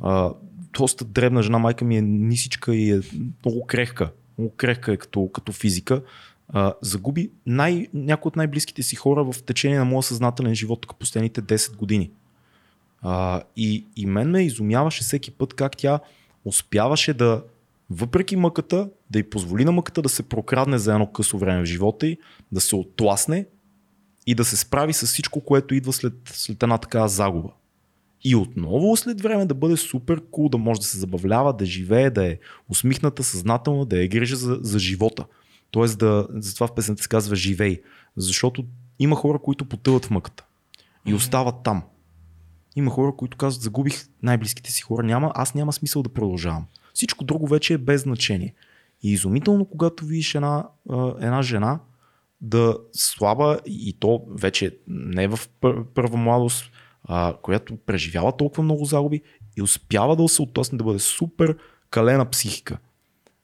[0.02, 0.34] а,
[0.74, 3.02] доста дребна жена, майка ми е нисичка и е
[3.46, 4.12] много крехка.
[4.38, 6.02] Много крехка е като, като физика.
[6.50, 10.96] А, загуби най, някои от най-близките си хора в течение на моя съзнателен живот тук
[10.96, 12.12] последните 10 години.
[13.02, 16.00] А, и, и мен ме изумяваше всеки път как тя
[16.46, 17.44] успяваше да
[17.90, 21.66] въпреки мъката, да й позволи на мъката да се прокрадне за едно късо време в
[21.66, 22.18] живота й,
[22.52, 23.46] да се отласне
[24.28, 27.50] и да се справи с всичко, което идва след, след една такава загуба.
[28.24, 31.66] И отново след време да бъде супер кул, cool, да може да се забавлява, да
[31.66, 32.38] живее, да е
[32.70, 35.26] усмихната, съзнателна, да е грижа за, за живота.
[35.72, 37.82] Тоест да, затова в песента се казва живей.
[38.18, 38.66] Защото
[39.00, 40.46] има хора, които потъват в мъката
[41.06, 41.84] и остават там.
[42.76, 46.66] Има хора, които казват, загубих най-близките си хора, няма, аз няма смисъл да продължавам.
[46.94, 48.54] Всичко друго вече е без значение.
[49.04, 50.68] И изумително, когато видиш една,
[51.20, 51.80] една жена
[52.42, 55.40] да слаба и то вече не в
[55.94, 56.72] първа младост,
[57.08, 59.22] а, която преживява толкова много загуби
[59.58, 61.56] и успява да се отласне да бъде супер
[61.90, 62.78] калена психика.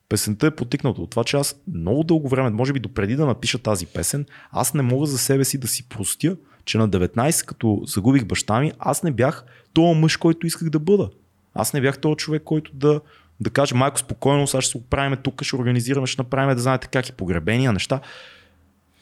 [0.10, 3.58] Песента е потикната от това, че аз много дълго време, може би допреди да напиша
[3.58, 7.82] тази песен, аз не мога за себе си да си простя, че на 19, като
[7.86, 11.10] загубих баща ми, аз не бях този мъж, който исках да бъда.
[11.54, 13.02] Аз не бях този човек, който да,
[13.39, 16.88] да каже, майко, спокойно, сега ще се оправим тук, ще организираме, ще направим, да знаете
[16.88, 17.99] как и погребения, неща.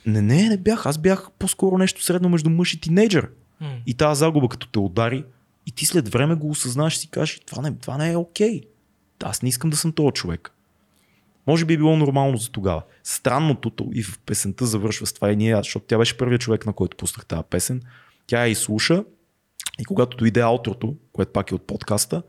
[0.06, 0.86] Не, не, не бях.
[0.86, 3.30] Аз бях по-скоро нещо средно между мъж и тинейджър.
[3.86, 5.26] И тази загуба, като те удари,
[5.66, 8.62] и ти след време го осъзнаш и си кажеш, това не, това не е окей.
[8.62, 8.68] Okay.
[9.24, 10.52] Аз не искам да съм този човек.
[11.48, 12.84] Може би е било нормално за тогава.
[13.04, 16.74] Странното и в песента завършва с това и ние, защото тя беше първият човек, на
[16.74, 17.82] който пуснах тази песен.
[18.28, 19.04] Тя я изслуша
[19.80, 22.24] и когато дойде аутрото, което пак е от подкаста,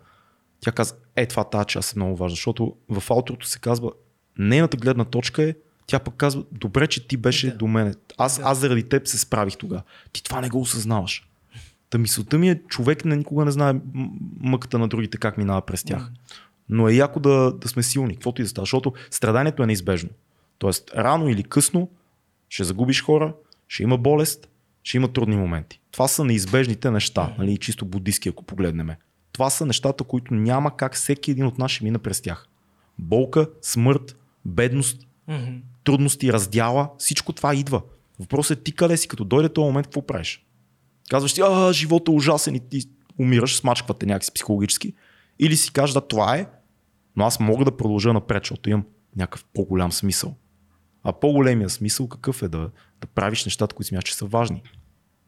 [0.60, 3.92] тя каза, е това тази част е много важна, защото в аутрото се казва,
[4.38, 5.54] нейната гледна точка е,
[5.92, 7.56] тя пък казва, добре, че ти беше да.
[7.56, 7.94] до мене.
[8.18, 8.42] Аз, да.
[8.44, 9.82] аз заради теб се справих тогава.
[10.12, 11.28] Ти това не го осъзнаваш.
[11.90, 13.74] Та мисълта ми е, човек не, никога не знае
[14.40, 16.10] мъката на другите как минава през тях.
[16.68, 20.10] Но е яко да, да сме силни, каквото и да става, защото страданието е неизбежно.
[20.58, 21.90] Тоест, рано или късно
[22.48, 23.34] ще загубиш хора,
[23.68, 24.48] ще има болест,
[24.82, 25.80] ще има трудни моменти.
[25.90, 28.90] Това са неизбежните неща, нали, чисто буддистки, ако погледнем.
[29.32, 32.46] Това са нещата, които няма как всеки един от нас ще мине през тях.
[32.98, 35.60] Болка, смърт, бедност, mm-hmm.
[35.84, 37.82] трудности, раздяла, всичко това идва.
[38.18, 40.46] Въпросът е ти къде си, като дойде този момент, какво правиш?
[41.10, 42.82] Казваш ти, а, живота е ужасен и ти
[43.18, 44.94] умираш, смачквате някакси психологически.
[45.38, 46.46] Или си кажеш, да, това е,
[47.16, 48.84] но аз мога да продължа напред, защото имам
[49.16, 50.36] някакъв по-голям смисъл.
[51.04, 54.62] А по-големия смисъл какъв е да, да правиш нещата, които смяташ, че са важни.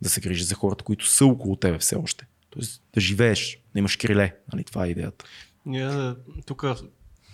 [0.03, 2.27] Да се грижиш за хората, които са около тебе все още.
[2.51, 4.37] Тоест да живееш, да имаш криле.
[4.53, 4.65] Нали?
[4.65, 5.25] Това е идеята.
[5.67, 6.15] Ние
[6.47, 6.65] тук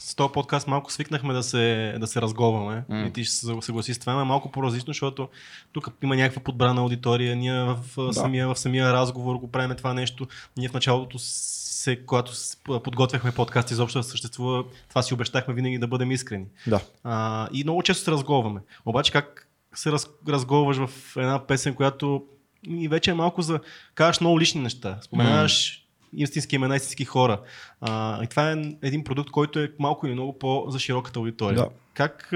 [0.01, 3.09] с този подкаст малко свикнахме да се, да се разговаме mm.
[3.09, 5.29] и ти ще се съгласи с това, но е малко по-различно, защото
[5.73, 8.13] тук има някаква подбрана аудитория, ние в, да.
[8.13, 10.27] самия, в самия разговор го правим това нещо.
[10.57, 12.33] Ние в началото се, когато
[12.65, 16.47] подготвяхме подкаст изобщо да съществува, това си обещахме винаги да бъдем искрени.
[16.67, 16.81] Да.
[17.05, 18.61] А, и много често се разговаме.
[18.87, 22.25] Обаче как се раз, разговаш в една песен, която
[22.69, 23.61] и вече е малко за...
[23.95, 24.99] Казваш много лични неща.
[25.03, 25.80] Споменаваш
[26.17, 27.41] истински имена, истински хора.
[27.81, 31.57] А, и това е един продукт, който е малко или много по-за широката аудитория.
[31.57, 31.69] Да.
[31.95, 32.33] Как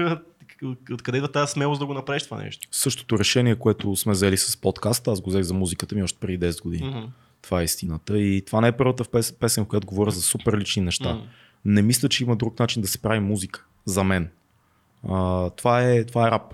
[0.91, 2.67] откъде идва тази смелост да го направиш това нещо?
[2.71, 6.45] Същото решение, което сме взели с подкаста, аз го взех за музиката ми още преди
[6.45, 6.93] 10 години.
[6.93, 7.07] Mm-hmm.
[7.41, 8.19] Това е истината.
[8.19, 9.03] И това не е първата
[9.39, 11.09] песен, в която говоря за супер лични неща.
[11.09, 11.25] Mm-hmm.
[11.65, 13.65] Не мисля, че има друг начин да се прави музика.
[13.85, 14.29] За мен.
[15.09, 16.53] А, това, е, това е рап.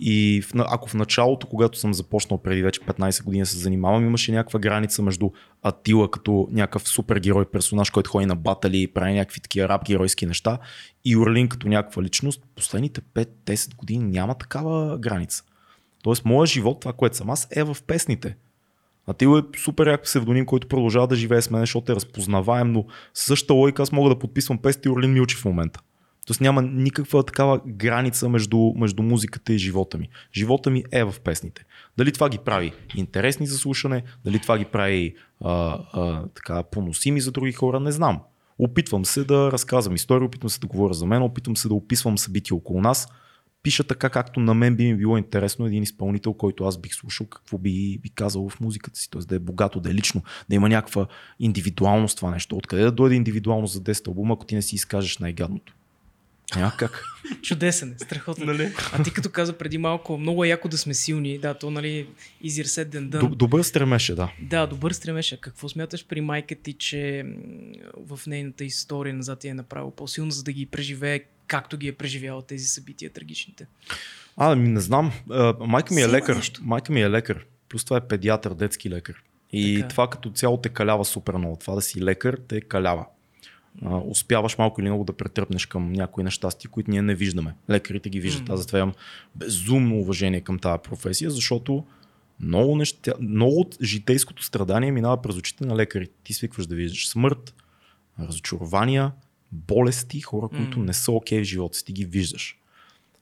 [0.00, 4.32] И в, ако в началото, когато съм започнал преди вече 15 години се занимавам, имаше
[4.32, 5.30] някаква граница между
[5.62, 10.26] Атила като някакъв супергерой персонаж, който ходи на батали и прави някакви такива рап геройски
[10.26, 10.58] неща
[11.04, 15.44] и Урлин като някаква личност, последните 5-10 години няма такава граница.
[16.02, 18.36] Тоест, моят живот, това, което съм аз, е в песните.
[19.06, 22.86] Атила е супер як псевдоним, който продължава да живее с мен, защото е разпознаваем, но
[23.14, 25.80] същата логика аз мога да подписвам песните и Орлин Милчи в момента.
[26.28, 30.08] Тоест няма никаква такава граница между, между музиката и живота ми.
[30.34, 31.64] Живота ми е в песните.
[31.96, 37.20] Дали това ги прави интересни за слушане, дали това ги прави а, а, така, поносими
[37.20, 38.20] за други хора, не знам.
[38.58, 42.18] Опитвам се да разказвам история, опитвам се да говоря за мен, опитвам се да описвам
[42.18, 43.08] събития около нас.
[43.62, 47.26] Пиша така, както на мен би ми било интересно един изпълнител, който аз бих слушал,
[47.26, 49.10] какво би, би казал в музиката си.
[49.10, 51.06] Тоест да е богато, да е лично, да има някаква
[51.38, 52.56] индивидуалност това нещо.
[52.56, 55.77] Откъде да дойде индивидуалност за 10 албума, ако ти не си изкажеш най-гадното?
[56.56, 57.04] Няма как.
[57.42, 58.46] Чудесен, е, страхотно.
[58.46, 58.72] Нали?
[58.92, 61.38] А ти като каза преди малко, много е яко да сме силни.
[61.38, 62.06] Да, то нали,
[62.44, 63.34] said than done.
[63.34, 64.32] Добър стремеше, да.
[64.42, 65.40] Да, добър стремеше.
[65.40, 67.24] Какво смяташ при майка ти, че
[68.06, 71.92] в нейната история назад ти е направил по-силно, за да ги преживее както ги е
[71.92, 73.66] преживяла тези събития трагичните?
[74.36, 75.12] А, ми не знам.
[75.60, 76.36] майка ми е лекар.
[76.36, 76.60] Нещо.
[76.64, 77.46] Майка ми е лекар.
[77.68, 79.22] Плюс това е педиатър, детски лекар.
[79.52, 79.88] И така.
[79.88, 81.56] това като цяло те калява супер много.
[81.56, 83.06] Това да си лекар те калява
[83.84, 87.54] а, успяваш малко или много да претръпнеш към някои нещастия, които ние не виждаме.
[87.70, 88.48] Лекарите ги виждат.
[88.48, 88.52] Mm.
[88.52, 88.94] Аз затова имам
[89.34, 91.84] безумно уважение към тази професия, защото
[92.40, 96.14] много, неща, много от житейското страдание минава през очите на лекарите.
[96.24, 97.54] Ти свикваш да виждаш смърт,
[98.20, 99.12] разочарования,
[99.52, 100.84] болести, хора, които М.
[100.84, 102.58] не са окей в живота си, ти ги виждаш.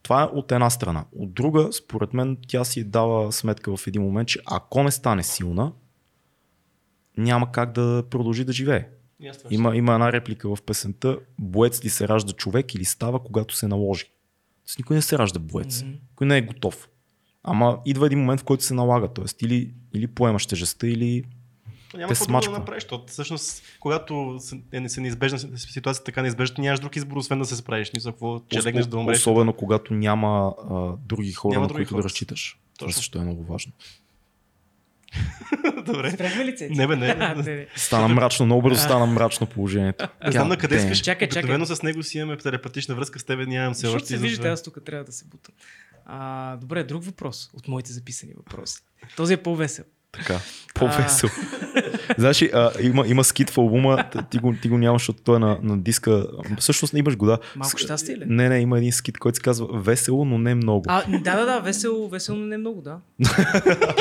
[0.02, 1.04] Това е от една страна.
[1.16, 5.22] От друга, според мен, тя си дава сметка в един момент, че ако не стане
[5.22, 5.72] силна,
[7.16, 8.88] няма как да продължи да живее.
[9.18, 13.56] Това Има, има една реплика в песента Боец ли се ражда човек или става, когато
[13.56, 14.04] се наложи.
[14.66, 15.82] С никой не се ражда боец.
[15.82, 15.92] Мгм.
[16.10, 16.88] Никой не е готов.
[17.42, 19.08] Ама идва един момент, в който се налага.
[19.08, 21.24] Тоест, или, или поемаш тежестта, или
[21.90, 26.22] То няма какво да направиш, защото всъщност, когато се- е, не се неизбежна ситуация така
[26.22, 27.90] неизбежна, ти нямаш друг избор, освен да се справиш.
[27.94, 29.18] Мисля, какво, че легнеш да умреш.
[29.18, 32.02] особено когато няма а, други хора, Няма на други които хора.
[32.02, 32.58] да разчиташ.
[32.74, 32.98] Това Точно.
[32.98, 33.72] също е много важно.
[35.86, 36.10] Добре.
[36.10, 36.72] Спряхме ли цеци?
[36.72, 37.66] Не бе, не.
[37.76, 40.08] Стана мрачно, много бързо стана мрачно положението.
[40.24, 41.00] Не знам на къде искаш.
[41.00, 41.40] Чакай, чакай.
[41.40, 44.08] Обикновено с него си имаме телепатична връзка, с тебе нямам все Защото още.
[44.08, 45.54] се виждате, аз тук трябва да се бутам.
[46.06, 48.78] А, добре, друг въпрос от моите записани въпроси.
[49.16, 49.84] Този е по-весел.
[50.18, 50.40] Така,
[50.78, 51.28] по-весел.
[52.18, 55.38] Знаеш, а, има, има скит в албума, ти го, ти го нямаш, защото той е
[55.38, 56.26] на, на диска.
[56.58, 57.38] Всъщност не имаш го, да.
[57.56, 58.24] Малко щастие ли?
[58.26, 60.84] Не, не, има един скит, който се казва Весело, но не много.
[60.88, 62.98] А, да, да, да, весело, весело, но не много, да.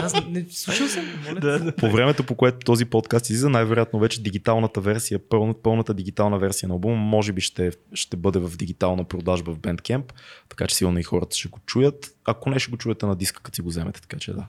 [0.04, 1.40] Аз не слушал съм, моля.
[1.40, 1.76] Да, да.
[1.76, 6.70] По времето, по което този подкаст излиза, най-вероятно вече дигиталната версия, пълна, пълната дигитална версия
[6.70, 10.12] на албума, може би ще, ще бъде в дигитална продажба в Bandcamp,
[10.50, 12.16] така че сигурно и хората ще го чуят.
[12.26, 14.48] Ако не, ще го чуете на диска, като си го вземете, така че да.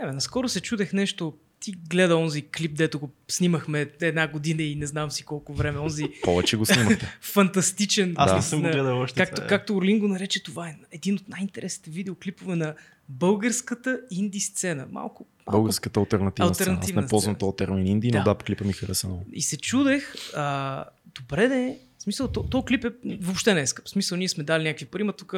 [0.00, 1.34] Не, бе, наскоро се чудех нещо.
[1.60, 5.78] Ти гледа онзи клип, дето го снимахме една година и не знам си колко време.
[5.78, 7.16] Онзи Повече го снимахте.
[7.20, 8.14] фантастичен.
[8.16, 8.36] Аз Да.
[8.36, 9.20] не съм го гледал още.
[9.20, 9.48] Както, това е.
[9.48, 12.74] както Орлин го нарече, това е един от най-интересните видеоклипове на
[13.08, 14.86] българската инди сцена.
[14.90, 16.64] Малко, малко Българската альтернативна, сцена.
[16.64, 18.24] Аз Алтернативна не ползвам този термин инди, но Да.
[18.24, 19.26] да, клипа ми хареса много.
[19.32, 22.90] И се чудех, а, добре де, в смисъл, то, то клип е
[23.20, 23.86] въобще не е скъп.
[23.86, 25.34] В смисъл, ние сме дали някакви пари, ма тук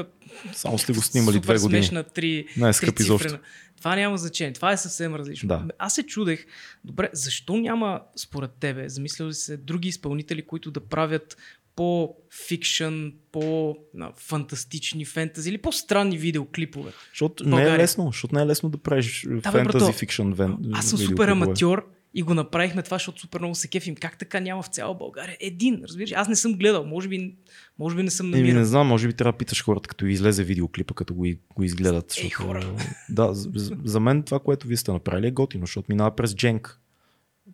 [0.55, 1.83] Само сте го снимали две години.
[1.83, 3.16] смешна три, Не скъп трицифрена.
[3.26, 3.38] изобщо.
[3.79, 4.52] Това няма значение.
[4.52, 5.48] Това е съвсем различно.
[5.48, 5.64] Да.
[5.79, 6.46] Аз се чудех,
[6.85, 11.37] добре, защо няма според тебе, замисляли се други изпълнители, които да правят
[11.76, 16.92] по-фикшън, по-фантастични фентази или по-странни видеоклипове.
[17.12, 20.57] Защото не е лесно, защото не е лесно да правиш бе, фентази фикшн вен.
[20.72, 23.94] Аз съм супер аматьор и го направихме това, защото супер много се кефим.
[23.94, 25.37] Как така няма в цяла България?
[25.40, 26.12] Един, разбираш?
[26.12, 27.35] Аз не съм гледал, може би,
[27.79, 28.59] може би не съм Еми, намирал.
[28.59, 32.14] не знам, може би трябва да питаш хората, като излезе видеоклипа, като го, го изгледат.
[32.22, 32.74] Ей, хора.
[33.09, 36.35] Да, за, за- за мен това, което вие сте направили е готино, защото минава през
[36.35, 36.81] дженк.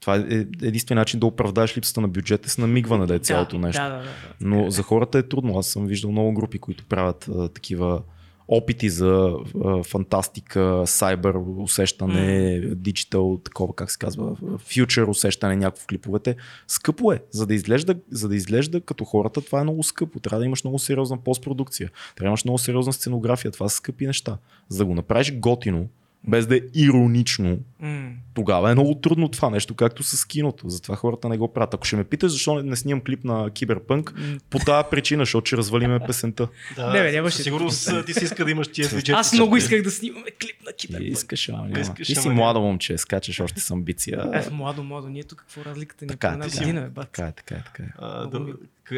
[0.01, 0.21] Това е
[0.63, 3.83] единствен начин да оправдаеш липсата на бюджет е с намигване да е цялото да, нещо.
[3.83, 4.11] Да, да, да, да.
[4.41, 5.59] Но за хората е трудно.
[5.59, 8.03] Аз съм виждал много групи, които правят а, такива
[8.49, 15.87] опити за а, фантастика, сайбър усещане, диджитал, такова, как се казва, фьючер усещане някакво в
[15.87, 16.37] клиповете.
[16.67, 17.23] Скъпо е.
[17.31, 20.21] За да, изглежда, за да изглежда като хората, това е много скъпо.
[20.21, 21.91] Трябва да имаш много сериозна постпродукция.
[22.17, 23.51] Трябва да имаш много сериозна сценография.
[23.51, 24.39] Това са скъпи неща.
[24.69, 25.89] За да го направиш готино,
[26.25, 28.11] без да е иронично, М.
[28.35, 30.69] тогава е много трудно това нещо, както с киното.
[30.69, 31.75] Затова хората не го правят.
[31.75, 34.39] Ако ще ме питаш защо не, не снимам клип на Киберпънк, М.
[34.51, 36.49] по тази причина, защото ще развалиме песента.
[36.77, 37.51] Да, Не, бе, нямаше-
[37.89, 39.13] а, ти си иска да имаш тия бюджети.
[39.13, 40.99] Аз много исках да снимаме клип на кибер.
[40.99, 41.81] Ти искаш, ама няма.
[41.81, 44.31] Искаш, Ти си ама младо момче, скачаш още с амбиция.
[44.47, 46.89] Е, младо, младо, ние тук какво разликата ни е Така, по една си- година, бе,
[46.89, 47.05] бат.
[47.05, 47.87] Така е, така е, така е.
[47.99, 48.41] А, да,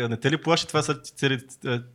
[0.08, 1.38] не те ли плаши това са цели,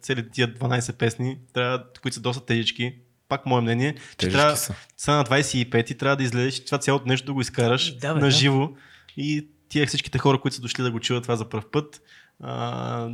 [0.02, 2.94] цели тия 12 песни, трябва, които са доста тежички,
[3.30, 4.76] пак мое мнение, че Тежки трябва, са.
[4.98, 8.20] са на 25 и трябва да излезеш това цялото нещо да го изкараш Да, бе,
[8.20, 8.32] на да.
[8.32, 8.70] живо
[9.18, 12.02] и тия всичките хора, които са дошли да го чуят това за първ път,
[12.44, 13.10] а,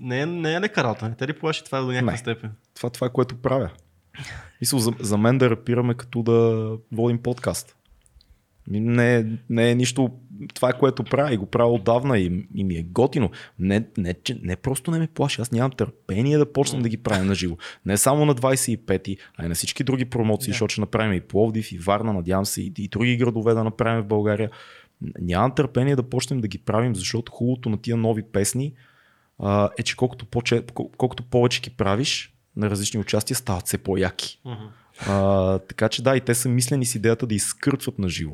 [0.00, 1.14] не, е, не е лека работа.
[1.18, 2.18] Те ли плаши това до някаква Не.
[2.18, 2.52] степен?
[2.74, 3.70] Това, това е което правя.
[4.60, 7.76] Мисъл, за, за мен да рапираме като да водим подкаст.
[8.68, 10.10] Не, не е нищо,
[10.54, 13.30] това което правя и го правя отдавна и, и ми е готино.
[13.58, 16.96] Не, не, че, не просто не ме плаши, аз нямам търпение да почнем да ги
[16.96, 17.56] правим на живо.
[17.86, 20.52] Не само на 25-ти, а и на всички други промоции, Да.
[20.52, 24.02] защото ще направим и Пловдив, и Варна, надявам се и, и други градове да направим
[24.02, 24.50] в България.
[25.20, 28.72] Нямам търпение да почнем да ги правим, защото хубавото на тия нови песни
[29.38, 30.42] а, е, че колкото, по-
[30.96, 34.40] колкото повече ги правиш на различни участия, стават все по-яки.
[35.06, 38.32] А, така че да, и те са мислени с идеята да изкъртват на живо.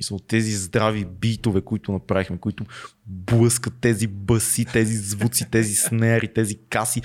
[0.00, 2.64] Мисля, тези здрави битове, които направихме, които
[3.06, 7.02] блъскат тези баси, тези звуци, тези снери, тези каси,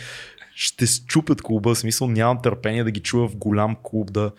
[0.56, 1.76] ще счупят клуба.
[1.76, 4.32] Смисъл, нямам търпение да ги чуя в голям клуб, да...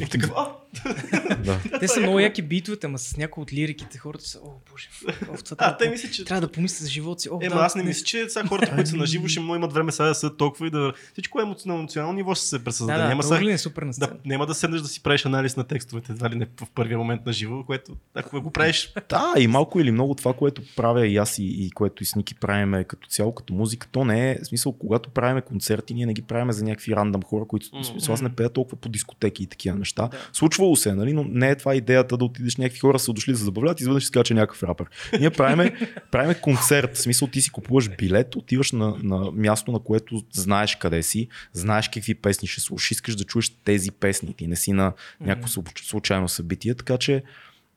[0.00, 0.46] И така, а,
[1.44, 1.60] да.
[1.80, 4.88] Те са много яки битовете, ама с някои от лириките хората са, о, боже,
[5.30, 6.24] о, това а, те мисля, че...
[6.24, 7.28] трябва да помисля за живота си.
[7.30, 9.54] О, Ема да, аз не мисля, че сега хората, които са на живо, ще му
[9.54, 10.92] имат време сега да са толкова и да...
[11.12, 12.98] Всичко е на емоционално ниво ще се пресъздаде.
[12.98, 15.56] Да, да, няма, сега, е супер на да, няма да седнеш да си правиш анализ
[15.56, 19.34] на текстовете, едва ли не в първия момент на живо, което ако го правиш, Да,
[19.38, 22.34] и малко или много това, което правя и аз и, и което и с Ники
[22.34, 26.14] правиме като цяло, като музика, то не е, в смисъл, когато правиме концерти, ние не
[26.14, 27.66] ги правиме за някакви рандъм хора, които,
[28.08, 30.08] аз не пея толкова по дискотеки и такива неща.
[30.08, 30.18] Да.
[30.32, 31.12] Случва Случвало се, нали?
[31.12, 33.82] но не е това идеята да отидеш някакви хора са дошли да се забавляват и
[33.82, 34.86] изведнъж скача някакъв рапър.
[35.20, 35.76] Ние правиме,
[36.10, 40.76] правиме концерт, в смисъл ти си купуваш билет, отиваш на, на място, на което знаеш
[40.76, 44.72] къде си, знаеш какви песни ще слушаш, искаш да чуеш тези песни, ти не си
[44.72, 47.22] на някакво случайно събитие, така че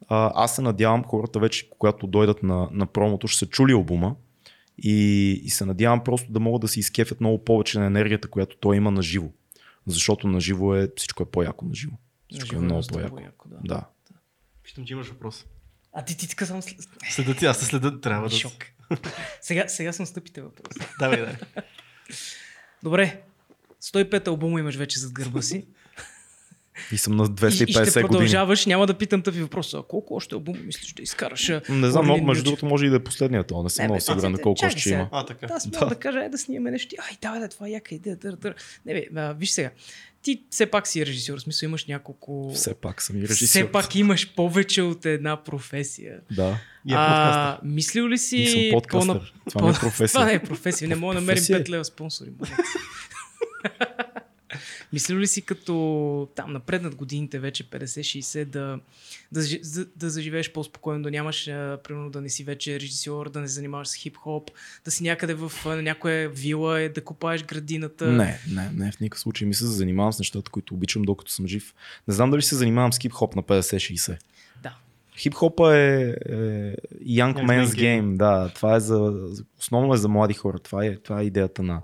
[0.08, 4.16] а, аз се надявам хората вече, когато дойдат на, на промото, ще са чули албума
[4.78, 8.58] и, и се надявам просто да могат да си изкефят много повече на енергията, която
[8.58, 9.28] той има на живо.
[9.88, 11.94] Защото на живо е, всичко е по-яко на живо.
[12.32, 13.16] Всичко е много по-яко.
[13.16, 13.58] по-яко, да.
[13.64, 13.86] Да.
[14.66, 15.46] Виждам, че имаш въпрос.
[15.94, 16.78] А ти ти така само след...
[17.10, 18.36] Следа ти, аз те следа, трябва да...
[18.36, 18.66] Шок.
[19.42, 20.76] сега, сега съм стъпите въпрос.
[21.00, 21.36] Давай, давай.
[22.84, 23.22] Добре.
[23.84, 25.68] 105 албума имаш вече зад гърба си.
[26.92, 28.08] И съм на И, и ще 250 години.
[28.08, 28.66] продължаваш.
[28.66, 29.78] Няма да питам тъпи въпроса.
[29.78, 31.52] А колко още албуми мислиш да изкараш?
[31.70, 33.52] Не знам, но между другото може и да е последният.
[33.52, 35.10] Не съм Не, много сигурен на колко още има.
[35.12, 35.48] А, така.
[35.48, 35.86] Да, аз мога Да.
[35.86, 35.96] да.
[35.96, 36.96] кажа, е да снимаме нещо.
[37.00, 38.16] Ай, давай, да, това е яка идея.
[38.16, 38.56] Дър, дър.
[38.86, 39.72] Не, бе, а, виж сега.
[40.26, 42.52] Ти все пак си режисьор, в смисъл имаш няколко...
[42.56, 43.48] Все пак съм и режисьор.
[43.48, 46.20] Все пак имаш повече от една професия.
[46.32, 46.60] Да.
[46.88, 48.38] И е а, мислил ли си...
[48.38, 49.34] И съм подкастър.
[49.50, 50.08] Това не е професия.
[50.14, 50.88] Това не е професия.
[50.88, 51.64] Не мога да намерим Професия е.
[51.64, 52.30] 5 лева спонсори.
[54.96, 58.80] Мислил ли си като там напреднат годините вече 50-60 да,
[59.32, 59.42] да,
[59.96, 63.54] да заживееш по-спокойно, да нямаш, а, примерно да не си вече режисьор, да не се
[63.54, 64.52] занимаваш с хип-хоп,
[64.86, 68.08] да си някъде в а, някоя вила, е, да копаеш градината?
[68.08, 69.48] Не, не, не, в никакъв случай.
[69.48, 71.74] Мисля, да се занимавам с нещата, които обичам, докато съм жив.
[72.08, 74.18] Не знам дали се занимавам с хип-хоп на 50-60.
[74.64, 74.76] Да.
[75.18, 76.16] Хип-хопа е, е
[77.06, 78.18] young man's man's game.
[78.18, 79.14] Да, това е за,
[79.60, 80.60] основно е за млади хора.
[80.60, 81.82] Това е, това е идеята на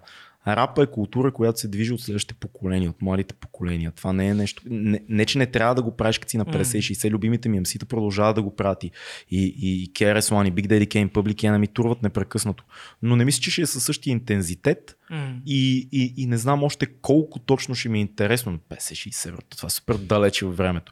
[0.47, 3.91] рапа е култура, която се движи от следващите поколения, от младите поколения.
[3.91, 4.63] Това не е нещо.
[4.65, 7.09] Не, не че не трябва да го правиш като си на 50-60.
[7.09, 8.91] Любимите ми МС-та продължават да го прати.
[9.29, 12.63] И, и, и KRS-One, и Big Daddy Kane, Public Enemy турват непрекъснато.
[13.01, 14.97] Но не мисля, че ще е със същия интензитет,
[15.45, 19.45] и, и, и не знам още колко точно ще ми е интересно на 50-60 брат.
[19.49, 20.91] Това е супер далече във времето.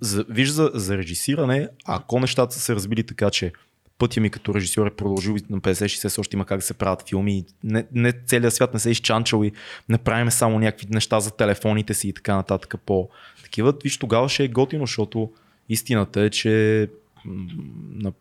[0.00, 3.52] За, виж за, за режисиране, ако нещата са се разбили така, че
[3.98, 7.08] пътя ми като режисьор е продължил на 50-60 все още има как да се правят
[7.08, 7.44] филми.
[7.64, 9.52] Не, не целият свят не се е изчанчал и
[9.88, 13.08] не правим само някакви неща за телефоните си и така нататък по
[13.42, 13.74] такива.
[13.84, 15.32] Виж, тогава ще е готино, защото
[15.68, 16.88] истината е, че
[17.90, 18.12] на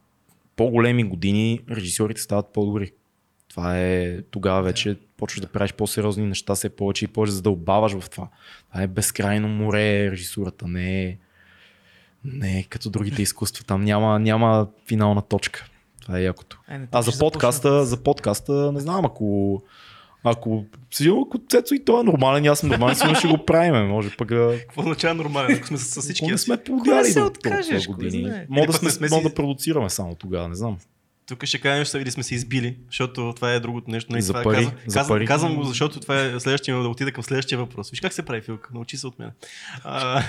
[0.56, 2.92] по-големи години режисьорите стават по-добри.
[3.50, 8.10] Това е тогава вече почваш да правиш по-сериозни неща, все повече и повече задълбаваш в
[8.10, 8.30] това.
[8.70, 11.18] Това е безкрайно море режисурата, не е,
[12.26, 13.64] не е като другите изкуства.
[13.66, 15.66] Там няма, няма финална точка.
[16.02, 16.60] Това е якото.
[16.70, 17.86] Не, А за подкаста, започна.
[17.86, 19.62] за подкаста не знам, ако
[20.26, 23.46] ако, сигурно, ако Цецо и той е нормален, и аз съм нормален, сигурно ще го
[23.46, 23.88] правим.
[23.88, 24.58] Може пък да...
[24.60, 26.26] Какво означава нормален, ако сме с, всички?
[26.26, 28.32] Ако не сме не подяли се откажеш, години.
[28.50, 30.78] Мога да, сме, не сме си- да продуцираме само тогава, не знам.
[31.26, 34.12] Тук ще кажем, че или сме се избили, защото това е другото нещо.
[34.12, 35.28] Нали, За това пари, казвам, за казвам, пари.
[35.28, 37.90] казвам го, защото това е следващия, да отида към следващия въпрос.
[37.90, 39.32] Виж как се прави филка, научи се от мен.
[39.84, 40.24] А,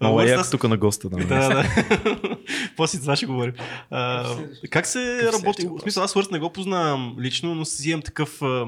[0.00, 1.08] Много е яко тук на госта.
[1.08, 1.64] Да, Да, да.
[2.76, 3.52] После това ще говорим.
[3.90, 4.34] А,
[4.70, 5.66] как се Какъв работи?
[5.66, 8.66] В смисъл, аз Свърст не го познавам лично, но си имам такъв а,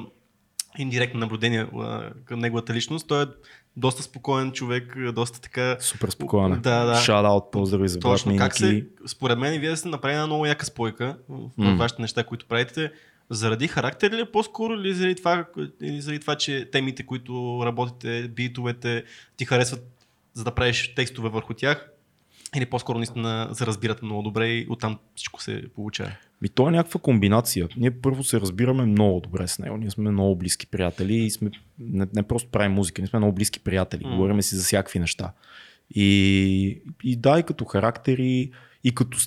[0.79, 3.09] индиректно наблюдение а, към неговата личност.
[3.09, 3.26] Той е
[3.76, 5.76] доста спокоен човек, доста така...
[5.81, 6.53] Супер спокоен.
[6.53, 6.57] е.
[6.57, 6.94] Да, да.
[6.94, 8.37] Shout-out, поздрави за Точно.
[8.37, 11.76] Как се, според мен, вие сте направили една много яка спойка в М.
[11.76, 12.92] вашите неща, които правите.
[13.31, 15.44] Заради характер ли е по-скоро или заради това,
[15.83, 19.05] или заради това, че темите, които работите, битовете,
[19.37, 19.85] ти харесват,
[20.34, 21.90] за да правиш текстове върху тях?
[22.56, 26.10] Или по-скоро наистина се разбирате много добре и оттам всичко се получава?
[26.42, 27.68] Ми, то е някаква комбинация.
[27.76, 29.76] Ние първо се разбираме много добре с него.
[29.76, 33.34] Ние сме много близки приятели и сме, не, не просто правим музика, ние сме много
[33.34, 34.04] близки приятели.
[34.04, 34.10] М.
[34.10, 35.32] Говориме си за всякакви неща.
[35.94, 38.50] И, и да, и като характер, и,
[38.94, 39.18] като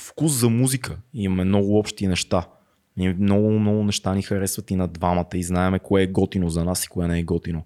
[0.00, 0.98] вкус за музика.
[1.14, 2.46] Имаме много общи неща.
[2.96, 6.64] Ние много, много неща ни харесват и на двамата и знаеме кое е готино за
[6.64, 7.64] нас и кое не е готино.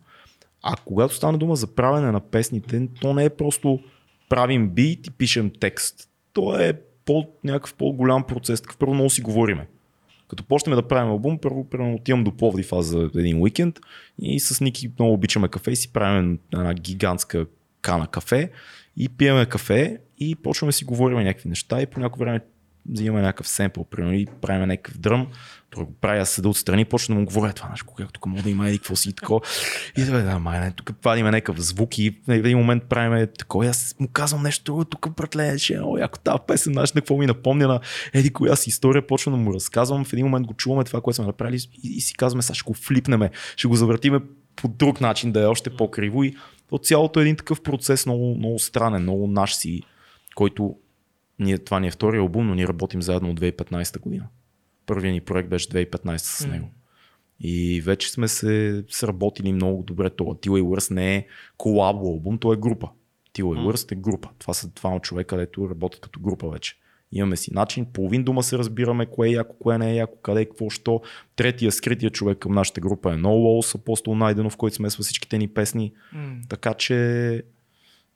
[0.63, 3.81] А когато стане дума за правене на песните, то не е просто
[4.29, 6.09] правим бит и пишем текст.
[6.33, 6.73] То е
[7.05, 8.61] по, някакъв по-голям процес.
[8.61, 9.67] Такъв първо много си говориме.
[10.29, 13.81] Като почнем да правим албум, първо примерно отивам до Пловдив аз за един уикенд
[14.23, 17.47] и с Ники много обичаме кафе и си правим една гигантска
[17.81, 18.51] кана кафе
[18.97, 22.41] и пиеме кафе и почваме да си говорим някакви неща и по някое време
[22.91, 25.27] взимаме някакъв семпъл, примерно и правим някакъв дръм,
[25.71, 28.43] той го прави, аз седа отстрани, почна да му говоря това нещо, как тук мога
[28.43, 29.41] да има еди какво си и такова.
[29.97, 33.65] И да, да, май, не, тук вадиме някакъв звук и в един момент правиме такова,
[33.65, 37.01] и аз му казвам нещо друго, тук братле, ще е яко тази песен, знаеш на
[37.01, 37.81] какво ми напомня на
[38.13, 41.17] еди коя си история, почвам да му разказвам, в един момент го чуваме това, което
[41.17, 44.21] сме направили и, и си казваме, сега ще го флипнеме, ще го завъртиме
[44.57, 46.25] по друг начин, да е още по-криво.
[46.25, 46.37] И
[46.71, 49.83] от цялото е един такъв процес много, много странен, много наш си,
[50.35, 50.77] който
[51.39, 54.27] ние, това ни е втория албум, но ние работим заедно от 2015 година.
[54.87, 56.71] Първият ни проект беше 2015 с него.
[57.41, 60.11] И вече сме се сработили много добре.
[60.11, 61.27] Това Тила и Урс не е
[61.57, 62.89] колабо албум, то е група.
[63.39, 63.59] Стил и.
[63.59, 64.29] Worst е група.
[64.39, 66.77] Това са двама човека, където работят като група вече.
[67.13, 70.45] Имаме си начин, половин дума се разбираме, кое е яко, кое не е яко, къде,
[70.45, 71.03] какво, що.
[71.37, 75.49] Третия, скрития човек към нашата група е No Walls, Апостол Найденов, който смесва всичките ни
[75.49, 75.93] песни.
[76.13, 76.37] М.
[76.49, 77.43] Така че,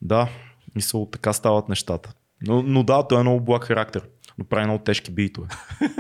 [0.03, 0.29] да,
[0.75, 2.15] мисъл, така стават нещата.
[2.47, 4.03] Но, но да, той е много благ характер.
[4.39, 5.49] Но прави много тежки битове.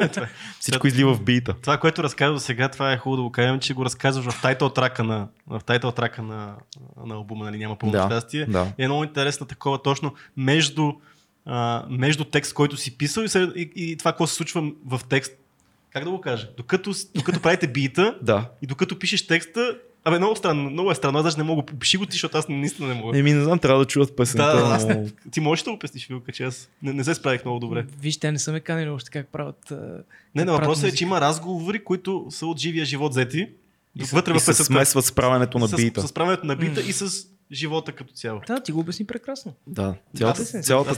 [0.60, 1.54] Всичко излива в бита.
[1.62, 4.68] Това, което разказва сега, това е хубаво да го кажем, че го разказваш в тайтъл
[4.68, 6.54] трака на, в тайтъл трака на,
[7.06, 8.46] на албума, нали, няма пълно Да, щастие.
[8.46, 8.72] да.
[8.78, 10.92] Е много интересно такова точно между,
[11.46, 15.32] а, между текст, който си писал и, и, и това, какво се случва в текст.
[15.92, 16.48] Как да го кажа?
[16.56, 18.48] Докато, докато правите бита Да.
[18.62, 21.96] и докато пишеш текста, абе много странно, много е странно, аз даже не мога, пиши
[21.96, 23.18] го ти, защото аз наистина не мога.
[23.18, 24.56] Еми, не знам, трябва да чуят песента.
[24.56, 24.88] да, аз но...
[24.88, 27.86] не, ти можеш да го песниш, Вилка, че аз не, не се справих много добре.
[28.00, 29.70] Виж, те не са ме канили още как правят.
[29.70, 33.48] Не, как не, правят въпросът е, че има разговори, които са от живия живот взети.
[34.00, 34.64] И, вътре и в се песента.
[34.64, 36.08] смесват с правенето на с, бита.
[36.08, 36.86] С правенето на бита М.
[36.88, 38.40] и с живота като цяло.
[38.46, 39.54] Да, ти го обясни прекрасно.
[39.66, 40.42] Да, цялата,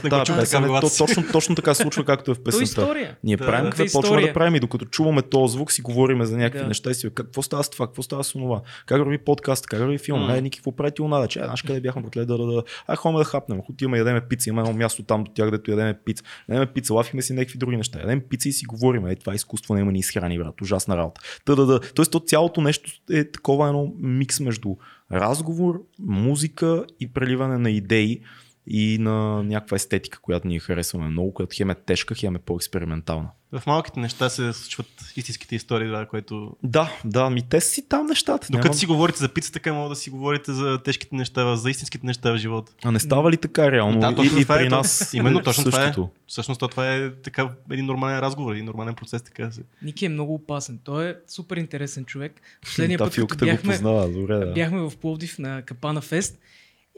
[0.03, 2.41] не го тази песен е, то, точно, точно така се случва, както е в То
[2.41, 2.63] е песента.
[2.63, 3.17] история.
[3.23, 3.69] Ние Да, правим да.
[3.69, 4.33] какво е почваме да история.
[4.33, 6.67] правим и докато чуваме този звук си говорим за някакви Да.
[6.67, 9.79] неща и си какво става с това, какво става с това, как върви подкаст, как
[9.79, 10.37] върви филм, М.
[10.37, 12.95] е, Ники, какво прави ти она, че, знаеш къде бяхме, братле, да, да, да, а
[12.95, 16.23] ходим да хапнем, отиваме, ядеме пица, има едно място там до тях, дето ядеме пица,
[16.49, 19.35] ядеме пица, лафиме си някакви други неща, ядем пица и си говорим, е, това е
[19.35, 21.21] изкуство, няма ни изхрани, брат, ужасна работа.
[21.45, 21.79] Та, да, да.
[21.79, 24.75] Тоест, то цялото нещо е такова едно микс между
[25.11, 28.21] разговор, музика и преливане на идеи
[28.67, 33.29] и на някаква естетика, която ние харесваме много, която хем е тежка, хем е по-експериментална.
[33.59, 36.55] В малките неща се случват истинските истории, да, което...
[36.63, 38.47] Да, да, ми те си там нещата.
[38.51, 38.77] Докато Няма...
[38.77, 42.31] си говорите за пица, така мога да си говорите за тежките неща, за истинските неща
[42.31, 42.73] в живота.
[42.83, 43.99] А не става ли така реално?
[43.99, 44.75] Да, и, точно и това е при то.
[44.75, 45.85] нас Именно точно това е.
[45.85, 46.09] същото.
[46.27, 49.61] Всъщност то това е така един нормален разговор, един нормален процес, така се.
[49.81, 50.79] Ники е много опасен.
[50.83, 52.41] Той е супер интересен човек.
[52.61, 54.53] Последния път, като го бяхме, познава, добре да.
[54.53, 56.39] бяхме в Пловдив на Капана Фест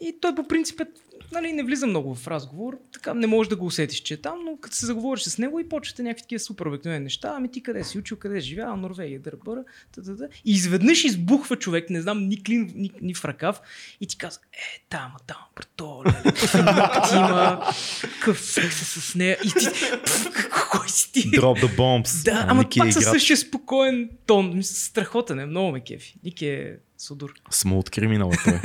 [0.02, 0.86] и той по принцип е,
[1.32, 4.40] нали, не влиза много в разговор, така не можеш да го усетиш, че е там,
[4.46, 7.64] но като се заговориш с него и почвате някакви такива супер обикновени неща, ами ти
[7.64, 9.64] къде си учил, къде живял, Норвегия, дърбъра,
[9.96, 10.28] та-та-та.
[10.46, 13.62] и изведнъж избухва човек, не знам, ни клин, ни, ни в ръкав
[14.02, 19.38] и ти казва, е, там, там, брато, какъв ногти има, какъв секс е с нея
[19.46, 19.66] и ти,
[20.06, 20.28] «Пф,
[20.72, 21.32] кой си ти?
[21.32, 22.26] Drop the bombs.
[22.26, 24.64] Да, ама е пак със същия спокоен тон.
[24.64, 26.16] Страхотен е, много ме кефи.
[26.24, 27.34] Ники е судор.
[27.52, 28.60] Смут криминал е той.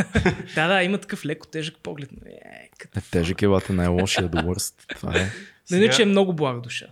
[0.54, 2.10] Да, да, има такъв леко тежък поглед.
[2.12, 2.98] но Е, като...
[2.98, 4.74] Е, Тежък е бата най-лошия до worst.
[4.96, 5.30] Това е.
[5.70, 6.86] Не, не, че е много блага душа.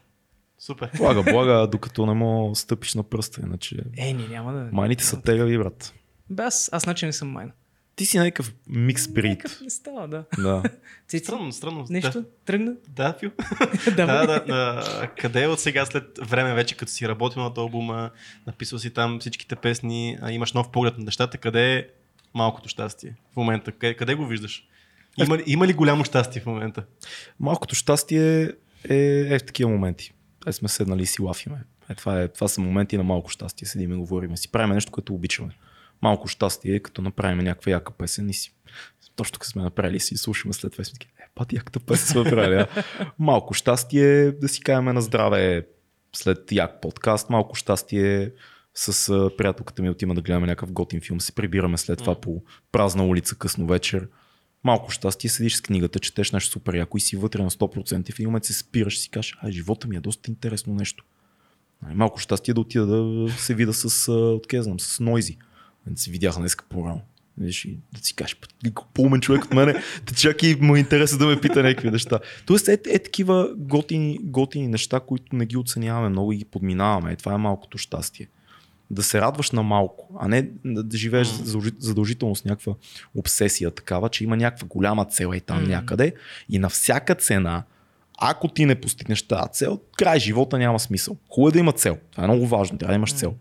[0.59, 0.91] Супер.
[0.97, 4.68] Блага, блага, докато не му стъпиш на пръста, иначе Е, не, няма да...
[4.72, 5.93] майните са тегави, брат.
[6.30, 7.53] Бе, аз, аз значи не съм майна.
[8.01, 9.30] Ти си някакъв микс брид.
[9.30, 10.24] Някакъв не става, да.
[10.38, 10.62] Да.
[11.18, 11.86] Странно, странно.
[11.90, 12.24] нещо?
[12.44, 12.72] Тръгна?
[12.88, 13.30] Да, да Фил.
[13.96, 17.55] да, да, да, а, къде е от сега след време вече, като си работил на
[17.55, 18.11] този албума,
[18.46, 21.86] написал си там всичките песни, а имаш нов поглед на нещата, къде е
[22.34, 23.72] малкото щастие в момента?
[23.72, 24.64] Къде, къде го виждаш?
[25.18, 26.84] Има, ли- има ли голямо щастие в момента?
[27.40, 28.42] Малкото щастие
[28.88, 28.96] е,
[29.34, 30.12] е в такива моменти.
[30.46, 31.59] Е сме седнали и си лафиме.
[31.90, 33.68] Е, това, е, това са моменти на малко щастие.
[33.68, 35.51] Седиме, говориме си, правиме нещо, което обичаме.
[36.03, 38.55] Малко щастие като направим някаква яка песен и си.
[39.16, 41.80] Точно като сме направили и си слушаме след това и сме таки, е, пати яката
[41.80, 42.55] песен сме направили.
[42.55, 42.66] а?»
[43.18, 45.66] Малко щастие да си кажем на здраве
[46.16, 47.30] след як подкаст.
[47.30, 48.32] Малко щастие
[48.74, 52.42] с а, приятелката ми отиваме да гледаме някакъв готин филм, се прибираме след това по
[52.72, 54.09] празна улица късно вечер.
[54.64, 58.12] Малко щастие, седиш с книгата, четеш нещо супер яко и си вътре на 100% и
[58.12, 61.05] в един момент се спираш и си кажеш, ай, живота ми е доста интересно нещо.
[61.82, 65.38] Нали, Малко щастие да отида да се видя с, а, откъде знам, с Нойзи.
[65.97, 67.01] Се видях днес по-рано.
[67.41, 69.72] И да си кажеш, «Път, ли, по-умен човек от мене,
[70.07, 72.18] да чак и му е интересно да ме пита някакви неща.
[72.47, 77.12] Тоест е, е такива готини, готини неща, които не ги оценяваме много и ги подминаваме.
[77.12, 78.28] Е, това е малкото щастие.
[78.91, 81.28] Да се радваш на малко, а не да живееш
[81.78, 82.74] задължително с някаква
[83.14, 86.14] обсесия такава, че има някаква голяма цел и там някъде
[86.49, 87.62] и на всяка цена,
[88.18, 91.16] ако ти не постигнеш тази цел, край живота няма смисъл.
[91.30, 91.99] Хубаво е да има цел.
[92.11, 93.34] Това е много важно, трябва да имаш цел.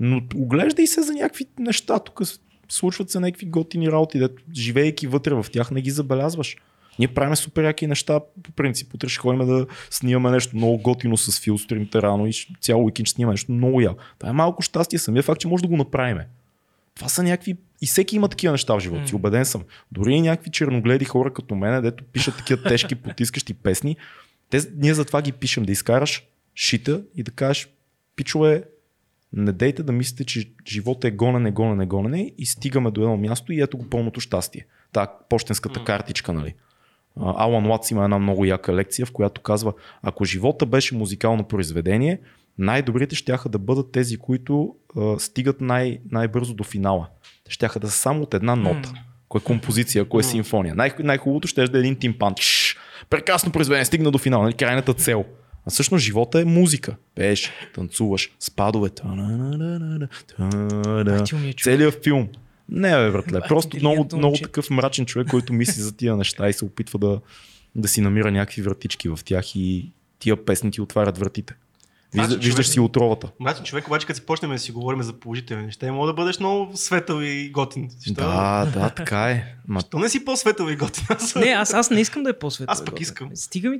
[0.00, 1.98] Но оглеждай се за някакви неща.
[1.98, 2.20] Тук
[2.68, 6.56] случват се някакви готини работи, дето живеейки вътре в тях не ги забелязваш.
[6.98, 8.94] Ние правим супер яки неща, по принцип.
[8.94, 13.06] Утре ще ходим да снимаме нещо много готино с Фил сутринта рано и цял уикенд
[13.06, 14.02] ще снимаме нещо много яко.
[14.18, 16.18] Това е малко щастие, самия факт, че може да го направим.
[16.94, 17.56] Това са някакви...
[17.82, 19.64] И всеки има такива неща в живота си, убеден съм.
[19.92, 23.96] Дори и някакви черногледи хора като мен, дето пишат такива тежки, потискащи песни,
[24.50, 27.68] те, ние затова ги пишем, да изкараш шита и да кажеш,
[28.16, 28.64] пичове,
[29.32, 33.52] не дейте да мислите, че живота е гонене, гонене, гонене и стигаме до едно място
[33.52, 34.66] и ето го пълното щастие.
[34.92, 36.54] Та почтенската картичка, нали?
[37.20, 39.72] Алан Лац има една много яка лекция, в която казва,
[40.02, 42.20] ако живота беше музикално произведение,
[42.58, 47.08] най-добрите щяха да бъдат тези, които а, стигат най- най-бързо до финала.
[47.48, 48.92] Щяха да са само от една нота.
[49.28, 50.74] Кое е композиция, кое е симфония.
[50.74, 52.34] Най- най-хубавото ще е да е един тимпан.
[52.40, 52.76] Шш,
[53.10, 55.24] прекрасно произведение, стигна до финала, нали, крайната цел.
[55.68, 56.96] А всъщност живота е музика.
[57.14, 58.90] Пееш, танцуваш, спадове.
[61.06, 61.56] е човек.
[61.62, 62.28] Целият филм.
[62.68, 63.40] Не, бе, братле.
[63.48, 67.20] Просто много, много такъв мрачен човек, който мисли за тия неща и се опитва да,
[67.74, 71.54] да си намира някакви вратички в тях и тия песни ти отварят вратите.
[72.14, 72.72] Вижда, Мрачен виждаш човек.
[72.72, 73.28] си отровата.
[73.40, 76.14] Мрачен човек, обаче, като си почнем да си говорим за положителни неща, и мога да
[76.14, 77.90] бъдеш много светъл и готин.
[77.90, 78.12] Защо?
[78.14, 79.54] Да, да, така е.
[79.68, 81.04] Ма, То не си по-светъл и готин.
[81.08, 81.34] Аз...
[81.34, 82.72] Не, аз, аз не искам да е по-светло.
[82.72, 83.02] Аз пък Готин.
[83.02, 83.30] искам.
[83.34, 83.78] Стига ми,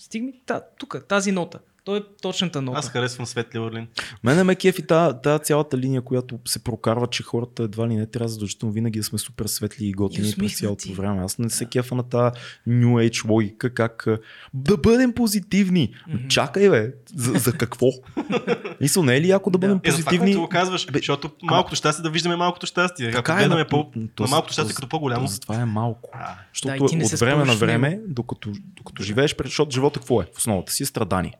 [0.00, 1.60] стига ми та, тук, тази нота.
[1.84, 2.78] То е точната нота.
[2.78, 3.86] Аз харесвам Светли Орлин.
[4.24, 8.06] Мене ме кефи тази та цялата линия, която се прокарва, че хората едва ли не
[8.06, 11.22] трябва задължително винаги да сме супер светли и готини през цялото време.
[11.22, 12.34] Аз не се кефа на тази
[12.68, 14.06] New Age логика, как
[14.54, 15.94] да бъдем позитивни.
[16.08, 16.28] Мгм.
[16.28, 17.86] Чакай, бе, за, за какво?
[18.80, 20.30] Мисля, не е ли яко да бъдем Е, за това, позитивни?
[20.30, 23.06] което го казваш, Бе, защото малкото щастие да виждаме малкото щастие.
[23.06, 23.90] Ако Така е, гледаме ма- по...
[24.08, 25.20] то на малкото то щастие за- като по-голямо.
[25.20, 26.10] То затова е малко.
[26.12, 30.26] А, Защото Да, от време на време, докато, докато живееш, пред- защото живота какво е?
[30.34, 31.34] В основата си е страдание.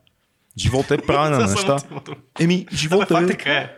[0.57, 1.77] Живота е правене на неща.
[2.39, 3.27] Еми, живота е...
[3.27, 3.75] така е.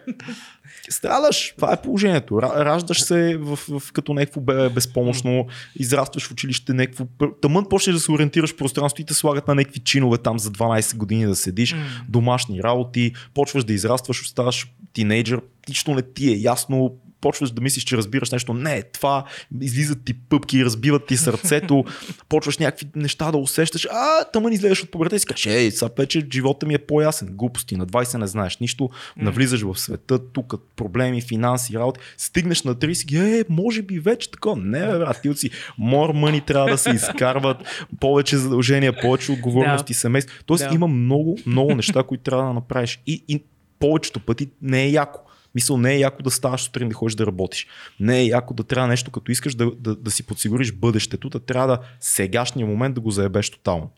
[0.89, 2.33] Страдаш, това е положението.
[2.33, 7.05] Ра- Раждаш се в, в, като някакво бебе безпомощно, израстваш в училище, някакво...
[7.41, 10.51] Тъмън почнеш да се ориентираш в пространството и те слагат на някакви чинове там за
[10.51, 11.75] 12 години да седиш,
[12.09, 17.83] домашни работи, почваш да израстваш, оставаш тинейджър, нищо не ти е ясно, почваш да мислиш,
[17.83, 18.53] че разбираш нещо.
[18.53, 19.23] Не, това
[19.61, 21.83] излизат ти пъпки, разбиват ти сърцето,
[22.29, 23.87] почваш някакви неща да усещаш.
[23.91, 27.27] А, тъмън излезеш от побрата и си кажеш, ей, сега вече живота ми е по-ясен.
[27.31, 32.75] Глупости, на 20 не знаеш нищо, навлизаш в света, тук проблеми, финанси, работи, стигнеш на
[32.75, 34.49] 30, ги, е, може би вече така.
[34.57, 35.49] Не, бе, брат, ти си,
[35.79, 37.57] more money трябва да се изкарват,
[37.99, 40.43] повече задължения, повече отговорности, семейство.
[40.45, 40.75] Тоест Да.
[40.75, 42.99] има много, много неща, които трябва да направиш.
[43.07, 43.43] И, и
[43.79, 45.19] повечето пъти не е яко.
[45.55, 47.67] Мисъл, не е яко да ставаш сутрин да ходиш да работиш.
[47.99, 51.39] Не е яко да трябва нещо, като искаш да, да, да си подсигуриш бъдещето, да
[51.39, 53.89] трябва да сегашния момент да го заебеш тотално.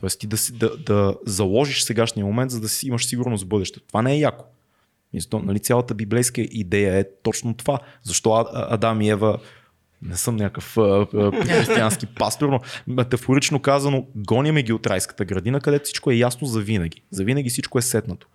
[0.00, 3.48] Тоест ти да, си, да, да заложиш сегашния момент, за да си имаш сигурност в
[3.48, 3.86] бъдещето.
[3.86, 4.44] Това не е яко.
[5.14, 7.78] Мисля, нали, цялата библейска идея е точно това.
[8.02, 9.38] Защо Адам и Ева
[10.02, 10.74] не съм някакъв
[11.46, 16.60] християнски пастор, но метафорично казано, гоняме ги от райската градина, където всичко е ясно за
[16.60, 17.02] винаги.
[17.10, 18.26] За винаги всичко е сетнато.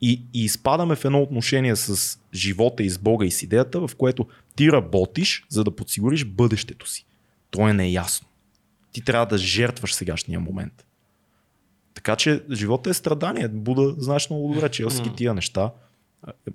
[0.00, 3.96] И, и изпадаме в едно отношение с живота и с Бога и с идеята, в
[3.96, 4.26] което
[4.56, 7.06] ти работиш, за да подсигуриш бъдещето си.
[7.50, 8.28] То е неясно.
[8.92, 10.86] Ти трябва да жертваш сегашния момент.
[11.94, 13.48] Така че живота е страдание.
[13.48, 15.72] Буда, знаеш много добре, че всички тия неща.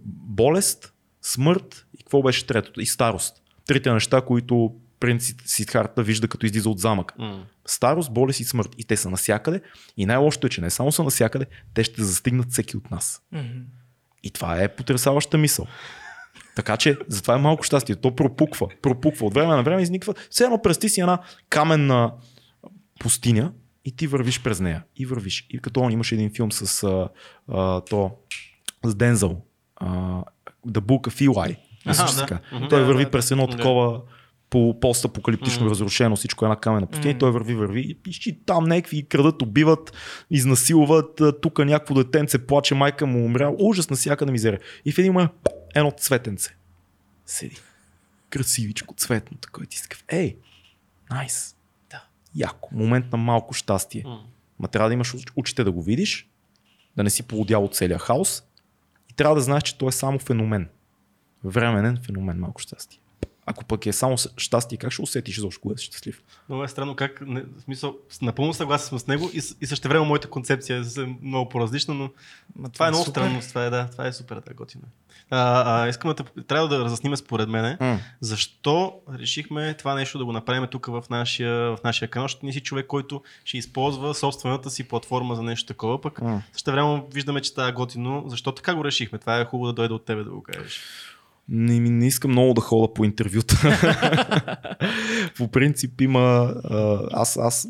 [0.05, 2.81] Болест, смърт и какво беше третото?
[2.81, 3.41] И старост.
[3.65, 7.13] Трите неща, които принцип Сидхарта вижда като излиза от замък.
[7.17, 7.45] М.
[7.65, 8.69] Старост, болест и смърт.
[8.77, 9.61] И те са насякъде.
[9.97, 13.21] И най-лошото е, че не само са насякъде, те ще застигнат всеки от нас.
[13.31, 13.59] Мгм.
[14.23, 15.67] И това е потрясаваща мисъл.
[16.55, 17.95] Така че, затова е малко щастие.
[17.95, 18.67] То пропуква.
[18.81, 19.25] Пропуква.
[19.25, 20.13] От време на време изниква.
[20.29, 22.13] Все едно прести си една каменна
[22.99, 23.51] пустиня
[23.85, 24.83] и ти вървиш през нея.
[24.95, 25.47] И вървиш.
[25.49, 27.09] И като он имаше един филм с а,
[27.47, 28.11] а, то,
[28.83, 29.41] с Дензел.
[29.75, 29.87] А,
[30.67, 31.57] The Book of Eli.
[31.83, 32.69] Че да.
[32.69, 33.57] Той върви да, през едно да.
[33.57, 34.01] такова
[34.53, 39.03] по постапокалиптично разрушено, всичко е една камена пустиня, и той върви, върви и там някакви
[39.03, 39.93] крадат, убиват,
[40.31, 44.59] изнасилват, тук някакво детенце плаче, майка му умря, ужас навсякъде мизерия.
[44.85, 45.31] И в един момент
[45.75, 46.55] едно цветенце.
[47.25, 47.55] Седи.
[48.29, 49.65] Красивичко, цветно, такова.
[49.65, 50.37] Ти такъв, ей,
[51.11, 51.55] найс.
[51.89, 52.03] Да.
[52.35, 52.69] Яко.
[52.71, 54.03] Момент на малко щастие.
[54.05, 54.19] М.
[54.59, 56.29] Ма трябва да имаш очите да го видиш,
[56.95, 58.43] да не си полудял от целия хаос
[59.09, 60.69] и трябва да знаеш, че то е само феномен.
[61.43, 62.99] Временен феномен, малко щастие.
[63.45, 66.21] Ако пък е само щастие, как ще усетиш защо кога си щастлив?
[66.49, 69.87] Много е странно как, не, в смисъл, напълно съгласен съм с него и, и също
[69.87, 72.09] време моята концепция е много по-различна, но
[72.55, 73.21] Ма това е много супер.
[73.21, 73.39] странно.
[73.41, 74.83] Това е, да, това е супер, да, готино.
[74.87, 75.15] е.
[75.29, 77.99] А, а, искам да трябва да разясним според мене, М.
[78.21, 82.53] защо решихме това нещо да го направим тук в нашия, в нашия канал, защото ние
[82.53, 86.41] си човек, който ще използва собствената си платформа за нещо такова, пък М.
[86.53, 88.23] също време виждаме, че това е готино.
[88.27, 89.19] Защо така го решихме?
[89.19, 90.81] Това е хубаво да дойде от тебе да го кажеш.
[91.49, 93.55] Не, ми- не искам много да хода по интервюта.
[95.37, 96.55] по принцип има...
[97.11, 97.67] Аз, аз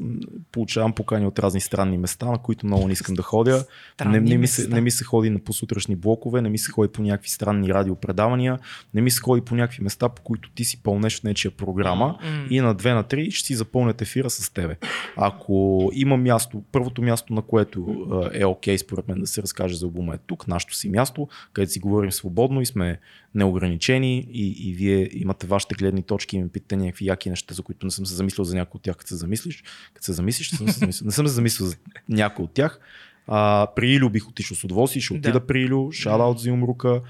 [0.51, 3.57] получавам покани от разни странни места, на които много не искам да ходя.
[3.57, 3.63] Не,
[3.93, 6.91] Странни не, ми се, не ми се ходи на посутрешни блокове, не ми се ходи
[6.91, 8.59] по някакви странни радиопредавания,
[8.93, 12.17] не ми се ходи по някакви места, по които ти си пълнеш в нечия програма
[12.49, 14.75] и на 2 на 3 ще си запълнят ефира с тебе.
[15.17, 19.85] Ако има място, първото място, на което е окей според мен да се разкаже за
[19.85, 22.99] албума е тук, нашето си място, където си говорим свободно и сме
[23.35, 27.63] неограничени и, и вие имате вашите гледни точки и ме питате някакви яки неща, за
[27.63, 29.63] които не съм се замислил за някои от тях, като се замислиш.
[29.93, 31.75] Като се замислиш, не съм се замислил, не съм се замислил за
[32.09, 32.79] някой от тях.
[33.27, 35.47] А, при Илю бих отишъл с удоволствие, ще отида Да.
[35.47, 37.01] при Илю, шадаут за Юмрука.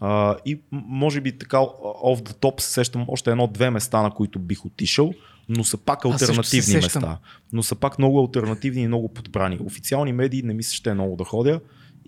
[0.00, 4.38] А, и може би така off the top се сещам още едно-две места, на които
[4.38, 5.14] бих отишъл,
[5.48, 7.18] но са пак альтернативни места.
[7.52, 9.58] Но са пак много альтернативни и много подбрани.
[9.64, 11.60] Официални медии не ми се ще е много да ходя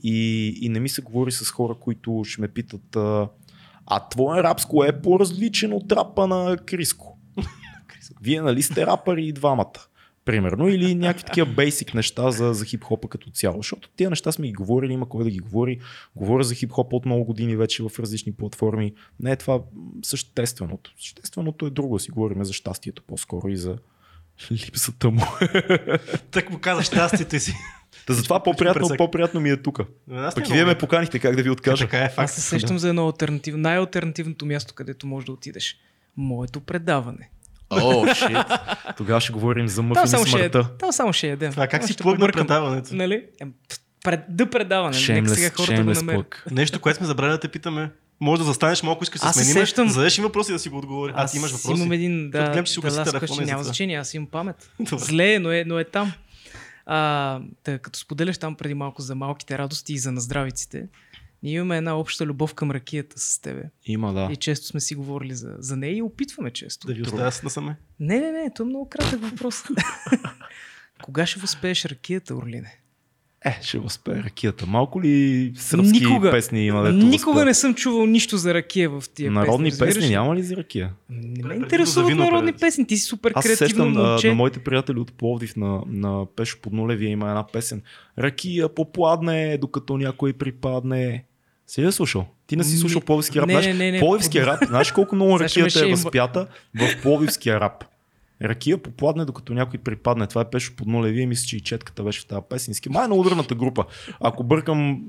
[0.03, 3.29] и, и не ми се говори с хора, които ще ме питат а,
[3.87, 7.19] а твоя рап с кое е по-различен от рапа на Криско?
[8.23, 9.87] Вие нали сте рапъри и двамата?
[10.25, 13.57] Примерно, или някакви такива бейсик неща за, за хип-хопа като цяло.
[13.57, 15.81] Защото тези неща сме ги говорили, има кой да ги говори.
[16.17, 18.93] Говоря за хип-хоп от много години вече в различни платформи.
[19.21, 19.61] Не е това
[20.03, 20.93] същественото.
[20.99, 21.99] Същественото е друго.
[21.99, 23.79] Си говорим за щастието по-скоро и за
[24.53, 25.23] липсата му.
[26.31, 27.55] Так му каза щастието си.
[28.07, 29.81] Та затова по-приятно, по-приятно ми е тук.
[30.13, 31.85] Аз Пък и вие ме поканихте, как да ви откажа.
[31.85, 32.19] Така е факт.
[32.19, 35.77] Аз се сещам за едно альтернативно, най-алтернативното място, където можеш да отидеш.
[36.17, 37.31] Моето предаване.
[37.71, 38.37] О, шит.
[38.97, 40.69] Тогава ще говорим за Там мъфини само, ще, смъртта.
[40.79, 41.51] там само ще ядем.
[41.51, 42.95] Това как Аз си плъгна предаването?
[42.95, 43.25] Нали?
[44.05, 44.97] Пред, да предаване.
[45.09, 46.43] Нека сега Shameless, хората го shameless намерят.
[46.51, 47.91] Нещо, което сме забрали да те питаме.
[48.21, 49.67] Може да застанеш малко, искаш да Аз се се сменим.
[49.67, 51.13] сещам- Зададеш им въпроси да си го отговори.
[51.17, 51.81] Аз имаш въпроси.
[51.81, 54.71] имам един, да, гледам, че си да, да, скаш, и няма значение, аз имам памет.
[54.81, 55.05] Добре.
[55.05, 56.13] Зле е, но е, но е там.
[56.87, 60.89] А, тъй, като споделяш там преди малко за малките радости и за наздравиците,
[61.43, 63.63] ние имаме една обща любов към ракията с тебе.
[63.85, 64.29] Има, да.
[64.33, 66.87] И често сме си говорили за, за нея и опитваме често.
[66.87, 67.77] Да ви оставя насаме.
[68.01, 69.63] Не, не, не, това е много кратък въпрос.
[71.03, 72.81] Кога ще възпееш ракията, Орлине?
[73.47, 74.67] Е, ще възпее ракията.
[74.67, 76.83] Малко ли сръбски Никога- песни има?
[76.83, 77.47] Дето Никога възпеят?
[77.47, 79.87] не съм чувал нищо за ракия в тия Народни песни.
[79.87, 80.91] песни няма ли за ракия?
[81.11, 82.61] Не ме интересуват вино народни пеят.
[82.61, 82.87] песни.
[82.87, 84.29] Ти си супер Аз креативно сещам а, момче.
[84.29, 87.83] на моите приятели от Пловдив на, на Пешо Поднулевия има една песен.
[88.19, 91.25] Ракия попладне, докато някой припадне.
[91.67, 92.27] Си ли слушал?
[92.47, 93.49] Ти не си слушал пловдивския рап.
[93.49, 97.85] не, не, не, не, пловдивския рап, знаеш колко много ракията е възпята в пловдивския рап.
[98.43, 100.27] Ракия попладне, докато някой припадне.
[100.27, 102.75] Това е Пешо Поднулевия и мисля, че и четката беше в тази песен.
[102.75, 103.85] Ски, Май е на ударната група.
[104.21, 105.03] Ако бъркам,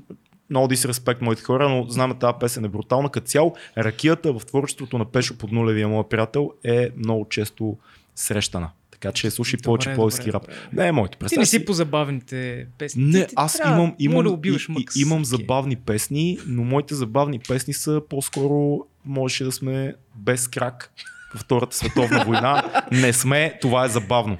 [0.50, 3.10] много дисреспект моите хора, но знаме тази песен е брутална.
[3.10, 7.76] Като цяло, ракията в творчеството на Пешо Поднулевия, моят приятел, е много често
[8.14, 8.70] срещана.
[8.90, 10.48] Така че слушай повече пловдивски рап.
[10.72, 11.18] Не е моето.
[11.18, 13.04] Ти не си по забавните песни.
[13.04, 17.38] не, Ти- аз трябва- имам, имам, убиваш и, и, имам забавни песни, но моите забавни
[17.38, 20.92] песни са по-скоро можеше да сме без крак
[21.32, 22.82] във Втората световна война.
[22.92, 24.38] Не сме, това е забавно.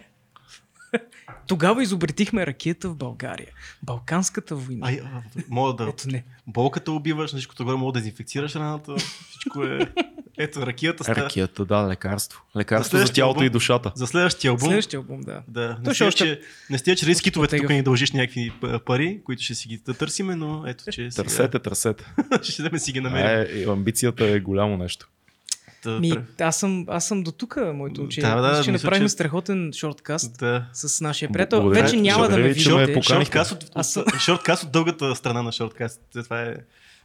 [1.47, 3.47] Тогава изобретихме ракията в България.
[3.83, 4.87] Балканската война.
[4.89, 5.91] Ай, а, мога да...
[5.91, 6.25] Ето не.
[6.47, 8.95] Болката убиваш, на всичкото горе мога да дезинфекцираш раната.
[9.31, 9.79] Всичко е...
[10.39, 11.15] Ето, ракията ста.
[11.17, 12.43] Ракията, да, лекарство.
[12.57, 13.47] Лекарство За за тялото албум.
[13.47, 13.93] и душата.
[13.95, 14.67] За следващия албум.
[14.69, 15.43] Следващия албум, да.
[15.49, 18.53] Да, не стига, още- че, не стига, че рискитовете тук ни дължиш някакви
[18.87, 22.05] пари, които ще си ги търсиме, но ето, че сега Търсете, търсете.
[22.43, 23.63] ще да си ги намерим.
[23.63, 25.09] Е, амбицията е голямо нещо.
[25.87, 28.31] Ми, аз съм, аз съм до тук, моето учение.
[28.31, 30.67] Да, да, Мисля, че мисля, направим че- страхотен шорткаст Да.
[30.73, 31.61] с нашия приятел.
[31.61, 31.83] Благодаря.
[31.83, 33.03] Вече няма да ме Благодаря че ме виждате.
[33.03, 36.01] Шорткаст от, Аз шорткаст от дългата страна на шорткаст.
[36.15, 36.55] Това е...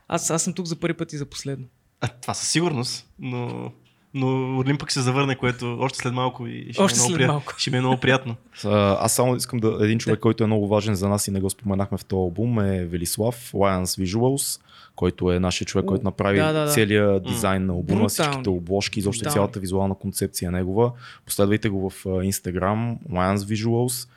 [0.07, 1.65] Аз, аз съм тук за първи път и за последно.
[2.01, 3.71] А, това със сигурност, но...
[4.14, 7.09] Но Орлин пък се завърне, което още след малко и ще, Още ми, е много
[7.09, 7.32] след прият...
[7.32, 7.53] малко.
[7.57, 8.36] ще ми е много приятно.
[8.66, 9.78] А, Аз само искам да.
[9.82, 12.59] Един човек, който е много важен за нас и не го споменахме в този албум
[12.59, 14.61] е Велислав, Lions Visuals,
[14.95, 16.72] който е нашия човек, който направи да, да, да.
[16.72, 20.91] целият дизайн на албума, всичките обложки, изобщо цялата визуална концепция е негова.
[21.26, 24.09] Последвайте го в Instagram, Lions Visuals,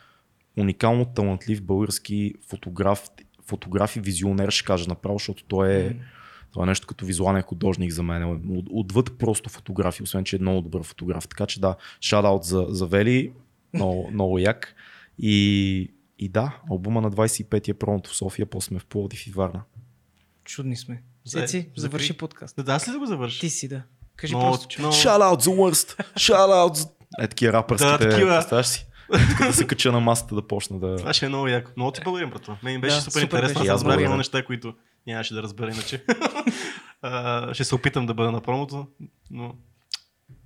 [0.57, 3.09] уникално талантлив български фотограф,
[3.45, 5.95] фотограф и визионер, ще кажа направо, защото той е,
[6.51, 8.23] това е нещо като визуален художник за мен.
[8.23, 11.27] От, отвъд просто фотографии, освен че е много добър фотограф.
[11.27, 13.31] Така че да, шадаут за, за Вели,
[13.73, 14.75] много, много як.
[15.19, 19.61] И, и да, албума на 25-я промото в София, после сме в Пловдив и Варна.
[20.43, 21.03] Чудни сме.
[21.27, 21.71] Цеци, закри.
[21.75, 22.55] завърши подкаст.
[22.55, 23.39] Да, да, ли да го завърша?
[23.39, 23.81] Ти си, да.
[24.15, 24.81] Кажи Но- просто, че.
[24.81, 26.03] но- Shoutout за Worst!
[26.15, 26.87] Shoutout за...
[27.19, 28.35] Е, такива рапърските, Да, такива.
[28.35, 28.87] представяш си?
[29.29, 30.95] Тук да се кача на масата да почна да...
[30.97, 31.71] Това ще е много яко.
[31.77, 32.57] Много ти благодарим, брато.
[32.63, 33.61] Мен ми беше Да, супер супер интересно.
[33.61, 34.73] Аз Аз разбрах много неща, които
[35.07, 36.03] нямаше да разбера иначе.
[37.01, 38.87] А, ще се опитам да бъда на промото,
[39.31, 39.55] но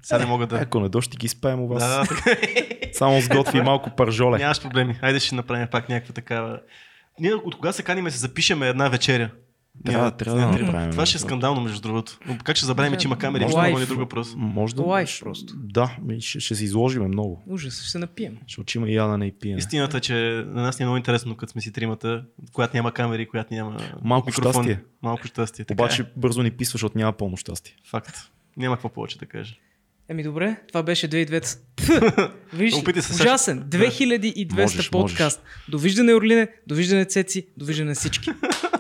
[0.04, 0.56] сега не мога да...
[0.56, 1.84] Ако не дойш, ще ги спеем у вас.
[1.84, 2.06] Да,
[2.94, 4.38] Само сготви малко пържоле.
[4.38, 4.94] Нямаш проблеми.
[4.94, 6.60] Хайде ще направим пак някаква такава...
[7.20, 9.30] Ние от кога се каним се запишеме една вечеря?
[9.86, 12.20] Трябва- Ние- трябва да направим Това ще е скандално, между другото.
[12.28, 13.50] Но Как ще забравим, че има камери?
[13.50, 14.34] Ще има друг въпрос?
[14.38, 14.82] Може да...
[14.82, 15.54] Лайф просто.
[15.58, 17.44] Да, ще, ще се изложиме много.
[17.48, 18.38] Ужас, ще се напием.
[18.48, 19.58] Защото има и ядене и пиене.
[19.60, 20.14] Истината е, че
[20.48, 23.78] на нас ни е много интересно, като сме си тримата, когато няма камери, когато няма
[24.04, 24.66] Малко микрофони.
[24.66, 24.86] щастие.
[25.02, 25.66] Малко щастие.
[25.66, 26.06] Така Обаче е.
[26.16, 27.76] бързо ни писва, защото няма пълно щастие.
[27.86, 28.18] Факт.
[28.58, 29.56] Няма какво повече да кажа.
[30.10, 32.32] Еми добре, това беше 2200.
[32.54, 32.74] Виж,
[33.12, 33.64] ужасен.
[33.64, 35.44] 2200 Можеш, подкаст.
[35.70, 38.30] Довиждане, Орлине, довиждане, Цеци, довиждане всички.